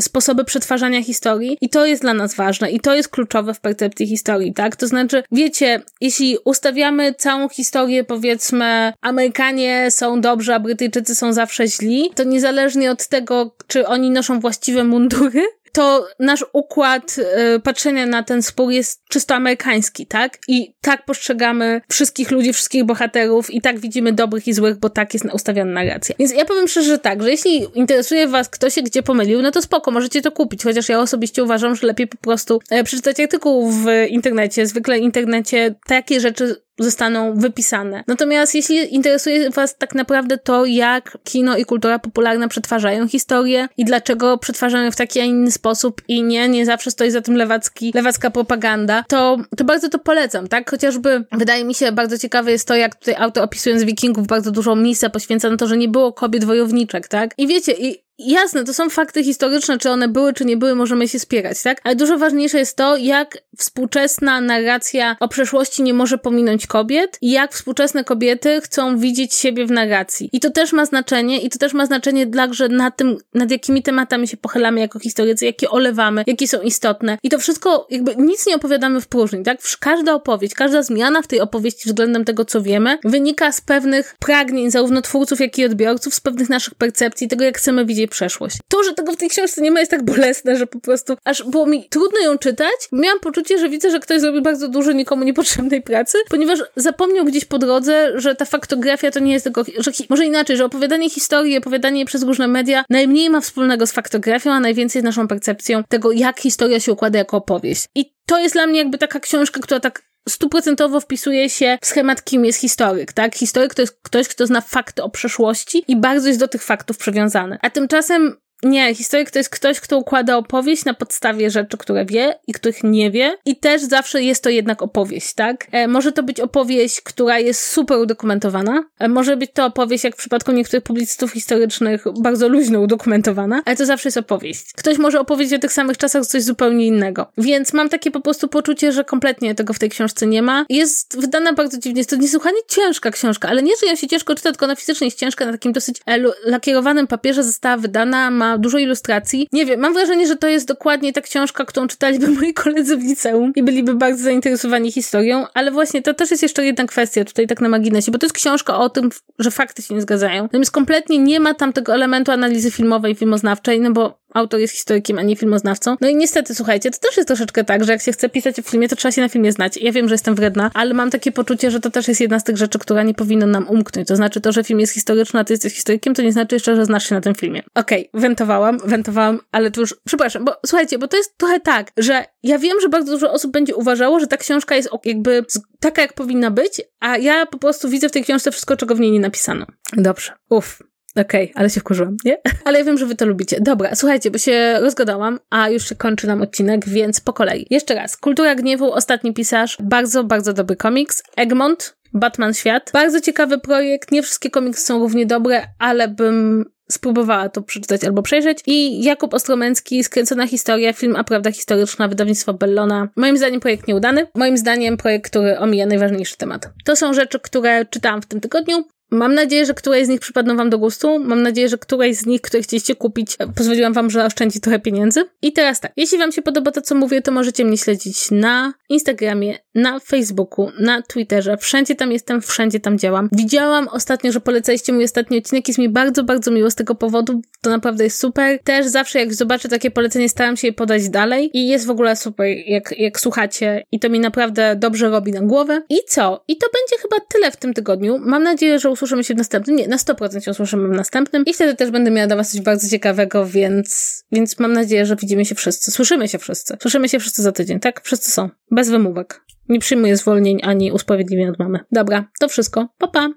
sposoby 0.00 0.44
przetwarzania 0.44 1.02
historii 1.02 1.58
i 1.60 1.68
to 1.68 1.86
jest 1.86 2.02
dla 2.02 2.14
nas 2.14 2.34
ważne 2.34 2.70
i 2.70 2.80
to 2.80 2.94
jest 2.94 3.08
kluczowe 3.08 3.54
w 3.54 3.60
percepcji 3.60 4.06
historii, 4.06 4.54
tak? 4.54 4.76
To 4.76 4.86
znaczy, 4.86 5.22
wiecie, 5.32 5.82
jeśli 6.00 6.38
ustawiamy 6.44 7.14
całą 7.14 7.48
historię, 7.48 8.04
powiedzmy, 8.04 8.92
Amerykanie 9.00 9.90
są 9.90 10.20
dobrzy, 10.20 10.54
a 10.54 10.60
Brytyjczycy 10.60 11.14
są 11.14 11.32
zawsze 11.32 11.66
źli, 11.66 12.10
to 12.14 12.24
niezależnie 12.24 12.90
od 12.90 13.08
tego, 13.08 13.54
czy 13.66 13.86
oni 13.86 14.10
noszą 14.10 14.40
właściwe 14.40 14.84
mundury, 14.84 15.42
to 15.72 16.06
nasz 16.18 16.44
układ 16.52 17.16
y, 17.56 17.60
patrzenia 17.60 18.06
na 18.06 18.22
ten 18.22 18.42
spór 18.42 18.70
jest 18.70 19.02
czysto 19.08 19.34
amerykański, 19.34 20.06
tak? 20.06 20.38
I 20.48 20.74
tak 20.80 21.04
postrzegamy 21.04 21.80
wszystkich 21.88 22.30
ludzi, 22.30 22.52
wszystkich 22.52 22.84
bohaterów 22.84 23.50
i 23.50 23.60
tak 23.60 23.78
widzimy 23.78 24.12
dobrych 24.12 24.48
i 24.48 24.52
złych, 24.52 24.78
bo 24.78 24.90
tak 24.90 25.14
jest 25.14 25.26
ustawiona 25.32 25.72
narracja. 25.72 26.14
Więc 26.18 26.32
ja 26.32 26.44
powiem 26.44 26.68
szczerze, 26.68 26.88
że 26.88 26.98
tak, 26.98 27.22
że 27.22 27.30
jeśli 27.30 27.66
interesuje 27.74 28.28
was, 28.28 28.48
kto 28.48 28.70
się 28.70 28.82
gdzie 28.82 29.02
pomylił, 29.02 29.42
no 29.42 29.50
to 29.50 29.62
spoko, 29.62 29.90
możecie 29.90 30.22
to 30.22 30.32
kupić, 30.32 30.62
chociaż 30.64 30.88
ja 30.88 31.00
osobiście 31.00 31.44
uważam, 31.44 31.76
że 31.76 31.86
lepiej 31.86 32.06
po 32.06 32.16
prostu 32.16 32.60
e, 32.70 32.84
przeczytać 32.84 33.20
artykuł 33.20 33.70
w 33.70 33.86
internecie. 34.08 34.66
Zwykle 34.66 34.98
w 34.98 35.02
internecie 35.02 35.74
takie 35.86 36.20
rzeczy 36.20 36.56
zostaną 36.78 37.34
wypisane. 37.34 38.04
Natomiast 38.06 38.54
jeśli 38.54 38.94
interesuje 38.94 39.50
Was 39.50 39.76
tak 39.78 39.94
naprawdę 39.94 40.38
to, 40.38 40.64
jak 40.64 41.18
kino 41.24 41.56
i 41.56 41.64
kultura 41.64 41.98
popularna 41.98 42.48
przetwarzają 42.48 43.08
historię 43.08 43.68
i 43.76 43.84
dlaczego 43.84 44.38
przetwarzają 44.38 44.90
w 44.90 44.96
taki, 44.96 45.20
a 45.20 45.24
inny 45.24 45.50
sposób 45.50 46.02
i 46.08 46.22
nie, 46.22 46.48
nie 46.48 46.66
zawsze 46.66 46.90
stoi 46.90 47.10
za 47.10 47.20
tym 47.20 47.36
lewacki, 47.36 47.92
lewacka 47.94 48.30
propaganda, 48.30 49.04
to, 49.08 49.38
to 49.56 49.64
bardzo 49.64 49.88
to 49.88 49.98
polecam, 49.98 50.48
tak? 50.48 50.70
Chociażby 50.70 51.24
wydaje 51.32 51.64
mi 51.64 51.74
się 51.74 51.92
bardzo 51.92 52.18
ciekawe 52.18 52.52
jest 52.52 52.68
to, 52.68 52.74
jak 52.74 52.94
tutaj 52.94 53.14
autor 53.18 53.42
opisując 53.44 53.82
wikingów 53.84 54.26
bardzo 54.26 54.50
dużo 54.50 54.76
miejsca 54.76 55.10
poświęca 55.10 55.50
na 55.50 55.56
to, 55.56 55.66
że 55.66 55.76
nie 55.76 55.88
było 55.88 56.12
kobiet 56.12 56.44
wojowniczek, 56.44 57.08
tak? 57.08 57.34
I 57.38 57.46
wiecie, 57.46 57.72
i 57.72 58.02
Jasne, 58.18 58.64
to 58.64 58.74
są 58.74 58.90
fakty 58.90 59.24
historyczne, 59.24 59.78
czy 59.78 59.90
one 59.90 60.08
były, 60.08 60.32
czy 60.32 60.44
nie 60.44 60.56
były, 60.56 60.74
możemy 60.74 61.08
się 61.08 61.18
spierać, 61.18 61.62
tak? 61.62 61.80
Ale 61.84 61.96
dużo 61.96 62.18
ważniejsze 62.18 62.58
jest 62.58 62.76
to, 62.76 62.96
jak 62.96 63.38
współczesna 63.58 64.40
narracja 64.40 65.16
o 65.20 65.28
przeszłości 65.28 65.82
nie 65.82 65.94
może 65.94 66.18
pominąć 66.18 66.66
kobiet 66.66 67.18
i 67.20 67.30
jak 67.30 67.52
współczesne 67.52 68.04
kobiety 68.04 68.60
chcą 68.60 68.98
widzieć 68.98 69.34
siebie 69.34 69.66
w 69.66 69.70
narracji. 69.70 70.28
I 70.32 70.40
to 70.40 70.50
też 70.50 70.72
ma 70.72 70.86
znaczenie, 70.86 71.40
i 71.40 71.50
to 71.50 71.58
też 71.58 71.72
ma 71.72 71.86
znaczenie 71.86 72.26
także 72.26 72.68
nad 72.68 72.96
tym, 72.96 73.18
nad 73.34 73.50
jakimi 73.50 73.82
tematami 73.82 74.28
się 74.28 74.36
pochylamy 74.36 74.80
jako 74.80 74.98
historycy, 74.98 75.44
jakie 75.44 75.70
olewamy, 75.70 76.24
jakie 76.26 76.48
są 76.48 76.60
istotne. 76.60 77.18
I 77.22 77.28
to 77.28 77.38
wszystko, 77.38 77.86
jakby 77.90 78.16
nic 78.16 78.46
nie 78.46 78.56
opowiadamy 78.56 79.00
w 79.00 79.06
próżni, 79.06 79.42
tak? 79.42 79.58
Każda 79.80 80.14
opowieść, 80.14 80.54
każda 80.54 80.82
zmiana 80.82 81.22
w 81.22 81.26
tej 81.26 81.40
opowieści 81.40 81.88
względem 81.88 82.24
tego, 82.24 82.44
co 82.44 82.62
wiemy, 82.62 82.98
wynika 83.04 83.52
z 83.52 83.60
pewnych 83.60 84.16
pragnień 84.18 84.70
zarówno 84.70 85.02
twórców, 85.02 85.40
jak 85.40 85.58
i 85.58 85.64
odbiorców, 85.64 86.14
z 86.14 86.20
pewnych 86.20 86.48
naszych 86.48 86.74
percepcji, 86.74 87.28
tego, 87.28 87.44
jak 87.44 87.58
chcemy 87.58 87.86
widzieć 87.86 88.01
przeszłość. 88.08 88.56
To, 88.68 88.82
że 88.82 88.94
tego 88.94 89.12
w 89.12 89.16
tej 89.16 89.28
książce 89.28 89.62
nie 89.62 89.70
ma, 89.70 89.80
jest 89.80 89.90
tak 89.90 90.04
bolesne, 90.04 90.56
że 90.56 90.66
po 90.66 90.80
prostu 90.80 91.16
aż 91.24 91.42
było 91.42 91.66
mi 91.66 91.88
trudno 91.88 92.20
ją 92.20 92.38
czytać. 92.38 92.88
Miałam 92.92 93.20
poczucie, 93.20 93.58
że 93.58 93.68
widzę, 93.68 93.90
że 93.90 94.00
ktoś 94.00 94.20
zrobił 94.20 94.42
bardzo 94.42 94.68
dużo 94.68 94.92
nikomu 94.92 95.24
niepotrzebnej 95.24 95.82
pracy, 95.82 96.18
ponieważ 96.28 96.58
zapomniał 96.76 97.24
gdzieś 97.24 97.44
po 97.44 97.58
drodze, 97.58 98.12
że 98.14 98.34
ta 98.34 98.44
faktografia 98.44 99.10
to 99.10 99.20
nie 99.20 99.32
jest 99.32 99.44
tylko, 99.44 99.64
że 99.78 99.90
może 100.08 100.26
inaczej, 100.26 100.56
że 100.56 100.64
opowiadanie 100.64 101.10
historii, 101.10 101.58
opowiadanie 101.58 102.04
przez 102.04 102.22
różne 102.22 102.48
media 102.48 102.84
najmniej 102.90 103.30
ma 103.30 103.40
wspólnego 103.40 103.86
z 103.86 103.92
faktografią, 103.92 104.52
a 104.52 104.60
najwięcej 104.60 105.02
z 105.02 105.04
naszą 105.04 105.28
percepcją 105.28 105.82
tego, 105.88 106.12
jak 106.12 106.40
historia 106.40 106.80
się 106.80 106.92
układa 106.92 107.18
jako 107.18 107.36
opowieść. 107.36 107.86
I 107.94 108.12
to 108.26 108.38
jest 108.38 108.54
dla 108.54 108.66
mnie 108.66 108.78
jakby 108.78 108.98
taka 108.98 109.20
książka, 109.20 109.60
która 109.60 109.80
tak 109.80 110.02
stuprocentowo 110.28 111.00
wpisuje 111.00 111.50
się 111.50 111.78
w 111.82 111.86
schemat, 111.86 112.24
kim 112.24 112.44
jest 112.44 112.60
historyk, 112.60 113.12
tak? 113.12 113.34
Historyk 113.34 113.74
to 113.74 113.82
jest 113.82 113.98
ktoś, 114.02 114.28
kto 114.28 114.46
zna 114.46 114.60
fakty 114.60 115.02
o 115.02 115.10
przeszłości 115.10 115.84
i 115.88 115.96
bardzo 115.96 116.28
jest 116.28 116.40
do 116.40 116.48
tych 116.48 116.62
faktów 116.62 116.98
przywiązany. 116.98 117.58
A 117.62 117.70
tymczasem 117.70 118.36
nie, 118.62 118.94
historyk 118.94 119.30
to 119.30 119.38
jest 119.38 119.50
ktoś, 119.50 119.80
kto 119.80 119.98
układa 119.98 120.36
opowieść 120.36 120.84
na 120.84 120.94
podstawie 120.94 121.50
rzeczy, 121.50 121.76
które 121.76 122.04
wie 122.04 122.38
i 122.46 122.52
których 122.52 122.84
nie 122.84 123.10
wie. 123.10 123.36
I 123.44 123.56
też 123.56 123.82
zawsze 123.82 124.22
jest 124.22 124.42
to 124.42 124.50
jednak 124.50 124.82
opowieść, 124.82 125.34
tak? 125.34 125.66
E, 125.72 125.88
może 125.88 126.12
to 126.12 126.22
być 126.22 126.40
opowieść, 126.40 127.00
która 127.00 127.38
jest 127.38 127.66
super 127.66 127.98
udokumentowana. 127.98 128.84
E, 128.98 129.08
może 129.08 129.36
być 129.36 129.50
to 129.54 129.66
opowieść, 129.66 130.04
jak 130.04 130.14
w 130.14 130.18
przypadku 130.18 130.52
niektórych 130.52 130.84
publicystów 130.84 131.32
historycznych, 131.32 132.04
bardzo 132.20 132.48
luźno 132.48 132.80
udokumentowana, 132.80 133.62
ale 133.64 133.76
to 133.76 133.86
zawsze 133.86 134.06
jest 134.08 134.16
opowieść. 134.16 134.72
Ktoś 134.72 134.98
może 134.98 135.20
opowiedzieć 135.20 135.54
o 135.54 135.58
tych 135.58 135.72
samych 135.72 135.98
czasach 135.98 136.26
coś 136.26 136.42
zupełnie 136.42 136.86
innego. 136.86 137.26
Więc 137.38 137.72
mam 137.72 137.88
takie 137.88 138.10
po 138.10 138.20
prostu 138.20 138.48
poczucie, 138.48 138.92
że 138.92 139.04
kompletnie 139.04 139.54
tego 139.54 139.72
w 139.72 139.78
tej 139.78 139.90
książce 139.90 140.26
nie 140.26 140.42
ma. 140.42 140.64
Jest 140.68 141.20
wydana 141.20 141.52
bardzo 141.52 141.78
dziwnie. 141.78 142.00
Jest 142.00 142.10
to 142.10 142.16
niesłychanie 142.16 142.58
ciężka 142.68 143.10
książka, 143.10 143.48
ale 143.48 143.62
nie, 143.62 143.72
że 143.80 143.86
ją 143.86 143.96
się 143.96 144.08
ciężko 144.08 144.34
czyta, 144.34 144.50
tylko 144.50 144.66
ona 144.66 144.76
fizycznie 144.76 145.06
jest 145.06 145.18
ciężka, 145.18 145.46
na 145.46 145.52
takim 145.52 145.72
dosyć 145.72 146.00
e, 146.06 146.18
lakierowanym 146.44 147.06
papierze 147.06 147.44
została 147.44 147.76
wydana, 147.76 148.30
ma 148.30 148.51
dużo 148.58 148.78
ilustracji. 148.78 149.48
Nie 149.52 149.66
wiem, 149.66 149.80
mam 149.80 149.94
wrażenie, 149.94 150.26
że 150.26 150.36
to 150.36 150.48
jest 150.48 150.68
dokładnie 150.68 151.12
ta 151.12 151.20
książka, 151.20 151.64
którą 151.64 151.86
czytaliby 151.86 152.28
moi 152.40 152.54
koledzy 152.54 152.96
w 152.96 153.02
liceum 153.02 153.52
i 153.56 153.62
byliby 153.62 153.94
bardzo 153.94 154.22
zainteresowani 154.22 154.92
historią, 154.92 155.46
ale 155.54 155.70
właśnie 155.70 156.02
to 156.02 156.14
też 156.14 156.30
jest 156.30 156.42
jeszcze 156.42 156.64
jedna 156.64 156.84
kwestia 156.84 157.24
tutaj 157.24 157.46
tak 157.46 157.60
na 157.60 157.68
marginesie, 157.68 158.12
bo 158.12 158.18
to 158.18 158.26
jest 158.26 158.36
książka 158.36 158.78
o 158.78 158.88
tym, 158.88 159.10
że 159.38 159.50
fakty 159.50 159.82
się 159.82 159.94
nie 159.94 160.02
zgadzają. 160.02 160.42
Natomiast 160.42 160.70
kompletnie 160.70 161.18
nie 161.18 161.40
ma 161.40 161.54
tam 161.54 161.72
tego 161.72 161.94
elementu 161.94 162.32
analizy 162.32 162.70
filmowej, 162.70 163.14
filmoznawczej, 163.14 163.80
no 163.80 163.92
bo 163.92 164.22
autor 164.34 164.60
jest 164.60 164.74
historykiem, 164.74 165.18
a 165.18 165.22
nie 165.22 165.36
filmoznawcą. 165.36 165.96
No 166.00 166.08
i 166.08 166.16
niestety, 166.16 166.54
słuchajcie, 166.54 166.90
to 166.90 166.98
też 166.98 167.16
jest 167.16 167.26
troszeczkę 167.26 167.64
tak, 167.64 167.84
że 167.84 167.92
jak 167.92 168.02
się 168.02 168.12
chce 168.12 168.28
pisać 168.28 168.58
o 168.58 168.62
filmie, 168.62 168.88
to 168.88 168.96
trzeba 168.96 169.12
się 169.12 169.22
na 169.22 169.28
filmie 169.28 169.52
znać. 169.52 169.76
Ja 169.76 169.92
wiem, 169.92 170.08
że 170.08 170.14
jestem 170.14 170.34
wredna, 170.34 170.70
ale 170.74 170.94
mam 170.94 171.10
takie 171.10 171.32
poczucie, 171.32 171.70
że 171.70 171.80
to 171.80 171.90
też 171.90 172.08
jest 172.08 172.20
jedna 172.20 172.40
z 172.40 172.44
tych 172.44 172.56
rzeczy, 172.56 172.78
która 172.78 173.02
nie 173.02 173.14
powinna 173.14 173.46
nam 173.46 173.68
umknąć. 173.68 174.08
To 174.08 174.16
znaczy 174.16 174.40
to, 174.40 174.52
że 174.52 174.64
film 174.64 174.80
jest 174.80 174.92
historyczny, 174.92 175.40
a 175.40 175.44
ty 175.44 175.52
jesteś 175.52 175.74
historykiem, 175.74 176.14
to 176.14 176.22
nie 176.22 176.32
znaczy 176.32 176.54
jeszcze, 176.54 176.76
że 176.76 176.84
znasz 176.84 177.08
się 177.08 177.14
na 177.14 177.20
tym 177.20 177.34
filmie. 177.34 177.62
Okej, 177.74 178.08
okay, 178.08 178.20
wentowałam, 178.42 178.78
wentowałam, 178.84 179.40
ale 179.52 179.70
to 179.70 179.80
już, 179.80 179.94
przepraszam, 180.04 180.44
bo 180.44 180.56
słuchajcie, 180.66 180.98
bo 180.98 181.08
to 181.08 181.16
jest 181.16 181.38
trochę 181.38 181.60
tak, 181.60 181.92
że 181.96 182.24
ja 182.42 182.58
wiem, 182.58 182.80
że 182.80 182.88
bardzo 182.88 183.12
dużo 183.12 183.32
osób 183.32 183.52
będzie 183.52 183.76
uważało, 183.76 184.20
że 184.20 184.26
ta 184.26 184.36
książka 184.36 184.76
jest 184.76 184.88
jakby 185.04 185.44
taka, 185.80 186.02
jak 186.02 186.12
powinna 186.12 186.50
być, 186.50 186.80
a 187.00 187.18
ja 187.18 187.46
po 187.46 187.58
prostu 187.58 187.88
widzę 187.88 188.08
w 188.08 188.12
tej 188.12 188.24
książce 188.24 188.50
wszystko, 188.50 188.76
czego 188.76 188.94
w 188.94 189.00
niej 189.00 189.10
nie 189.10 189.20
napisano. 189.20 189.66
Dobrze. 189.92 190.32
Uff, 190.50 190.82
Okej, 191.16 191.44
okay, 191.44 191.60
ale 191.60 191.70
się 191.70 191.80
wkurzyłam, 191.80 192.16
nie? 192.24 192.38
Ale 192.64 192.78
ja 192.78 192.84
wiem, 192.84 192.98
że 192.98 193.06
wy 193.06 193.14
to 193.14 193.26
lubicie. 193.26 193.60
Dobra, 193.60 193.94
słuchajcie, 193.94 194.30
bo 194.30 194.38
się 194.38 194.78
rozgadałam, 194.80 195.38
a 195.50 195.68
już 195.68 195.88
się 195.88 195.94
kończy 195.94 196.26
nam 196.26 196.42
odcinek, 196.42 196.88
więc 196.88 197.20
po 197.20 197.32
kolei. 197.32 197.66
Jeszcze 197.70 197.94
raz. 197.94 198.16
Kultura 198.16 198.54
Gniewu, 198.54 198.92
Ostatni 198.92 199.34
Pisarz. 199.34 199.76
Bardzo, 199.80 200.24
bardzo 200.24 200.52
dobry 200.52 200.76
komiks. 200.76 201.22
Egmont, 201.36 201.96
Batman 202.14 202.54
Świat. 202.54 202.90
Bardzo 202.92 203.20
ciekawy 203.20 203.58
projekt. 203.58 204.12
Nie 204.12 204.22
wszystkie 204.22 204.50
komiksy 204.50 204.84
są 204.84 204.98
równie 204.98 205.26
dobre, 205.26 205.62
ale 205.78 206.08
bym 206.08 206.64
spróbowała 206.90 207.48
to 207.48 207.62
przeczytać 207.62 208.04
albo 208.04 208.22
przejrzeć. 208.22 208.58
I 208.66 209.04
Jakub 209.04 209.34
Ostromęcki, 209.34 210.04
Skręcona 210.04 210.46
Historia, 210.46 210.92
film 210.92 211.16
A 211.16 211.24
Prawda 211.24 211.52
Historyczna, 211.52 212.08
wydawnictwo 212.08 212.54
Bellona. 212.54 213.08
Moim 213.16 213.36
zdaniem 213.36 213.60
projekt 213.60 213.88
nieudany. 213.88 214.26
Moim 214.34 214.58
zdaniem 214.58 214.96
projekt, 214.96 215.30
który 215.30 215.58
omija 215.58 215.86
najważniejszy 215.86 216.36
temat. 216.36 216.70
To 216.84 216.96
są 216.96 217.14
rzeczy, 217.14 217.40
które 217.40 217.86
czytałam 217.86 218.22
w 218.22 218.26
tym 218.26 218.40
tygodniu. 218.40 218.84
Mam 219.12 219.34
nadzieję, 219.34 219.66
że 219.66 219.74
któraś 219.74 220.06
z 220.06 220.08
nich 220.08 220.20
przypadną 220.20 220.56
Wam 220.56 220.70
do 220.70 220.78
gustu. 220.78 221.18
Mam 221.18 221.42
nadzieję, 221.42 221.68
że 221.68 221.78
któraś 221.78 222.16
z 222.16 222.26
nich, 222.26 222.40
które 222.40 222.62
chcieliście 222.62 222.94
kupić, 222.94 223.36
e, 223.38 223.52
pozwoliłam 223.52 223.92
Wam, 223.92 224.10
że 224.10 224.24
oszczędzi 224.24 224.60
trochę 224.60 224.78
pieniędzy. 224.78 225.24
I 225.42 225.52
teraz 225.52 225.80
tak, 225.80 225.92
jeśli 225.96 226.18
Wam 226.18 226.32
się 226.32 226.42
podoba 226.42 226.70
to, 226.70 226.82
co 226.82 226.94
mówię, 226.94 227.22
to 227.22 227.32
możecie 227.32 227.64
mnie 227.64 227.78
śledzić 227.78 228.30
na 228.30 228.74
Instagramie, 228.88 229.58
na 229.74 230.00
Facebooku, 230.00 230.70
na 230.78 231.02
Twitterze. 231.02 231.56
Wszędzie 231.56 231.94
tam 231.94 232.12
jestem, 232.12 232.42
wszędzie 232.42 232.80
tam 232.80 232.98
działam. 232.98 233.28
Widziałam 233.32 233.88
ostatnio, 233.88 234.32
że 234.32 234.40
polecaliście 234.40 234.92
mój 234.92 235.04
ostatni 235.04 235.38
odcinek. 235.38 235.68
Jest 235.68 235.78
mi 235.78 235.88
bardzo, 235.88 236.24
bardzo 236.24 236.50
miło 236.50 236.70
z 236.70 236.74
tego 236.74 236.94
powodu. 236.94 237.42
To 237.62 237.70
naprawdę 237.70 238.04
jest 238.04 238.18
super. 238.18 238.58
Też 238.64 238.86
zawsze, 238.86 239.18
jak 239.18 239.34
zobaczę 239.34 239.68
takie 239.68 239.90
polecenie, 239.90 240.28
staram 240.28 240.56
się 240.56 240.66
je 240.66 240.72
podać 240.72 241.08
dalej. 241.08 241.50
I 241.54 241.68
jest 241.68 241.86
w 241.86 241.90
ogóle 241.90 242.16
super, 242.16 242.46
jak, 242.46 242.98
jak 242.98 243.20
słuchacie. 243.20 243.82
I 243.92 244.00
to 244.00 244.08
mi 244.08 244.20
naprawdę 244.20 244.76
dobrze 244.76 245.10
robi 245.10 245.32
na 245.32 245.40
głowę. 245.40 245.82
I 245.88 245.96
co? 246.08 246.44
I 246.48 246.56
to 246.56 246.66
będzie 246.72 247.02
chyba 247.02 247.16
tyle 247.28 247.50
w 247.50 247.56
tym 247.56 247.74
tygodniu. 247.74 248.18
Mam 248.18 248.42
nadzieję, 248.42 248.78
że 248.78 248.90
usłyszymy 248.90 249.24
się 249.24 249.34
w 249.34 249.36
następnym. 249.36 249.76
Nie, 249.76 249.88
na 249.88 249.96
100% 249.96 250.40
się 250.40 250.50
usłyszymy 250.50 250.88
w 250.88 250.96
następnym. 250.96 251.44
I 251.44 251.54
wtedy 251.54 251.74
też 251.74 251.90
będę 251.90 252.10
miała 252.10 252.26
dla 252.26 252.36
Was 252.36 252.50
coś 252.50 252.60
bardzo 252.60 252.88
ciekawego, 252.88 253.46
więc, 253.46 254.22
więc 254.32 254.58
mam 254.58 254.72
nadzieję, 254.72 255.06
że 255.06 255.16
widzimy 255.16 255.44
się 255.44 255.54
wszyscy. 255.54 255.90
Słyszymy 255.90 256.28
się 256.28 256.38
wszyscy. 256.38 256.76
Słyszymy 256.82 257.08
się 257.08 257.18
wszyscy 257.18 257.42
za 257.42 257.52
tydzień, 257.52 257.80
tak? 257.80 258.00
Wszyscy 258.04 258.30
są. 258.30 258.48
Bez 258.70 258.90
wymówek. 258.90 259.40
Nie 259.68 259.78
przyjmuję 259.78 260.16
zwolnień 260.16 260.60
ani 260.62 260.92
usprawiedliwień 260.92 261.48
od 261.48 261.58
mamy. 261.58 261.80
Dobra, 261.92 262.24
to 262.40 262.48
wszystko. 262.48 262.88
Pa, 262.98 263.08
pa! 263.08 263.28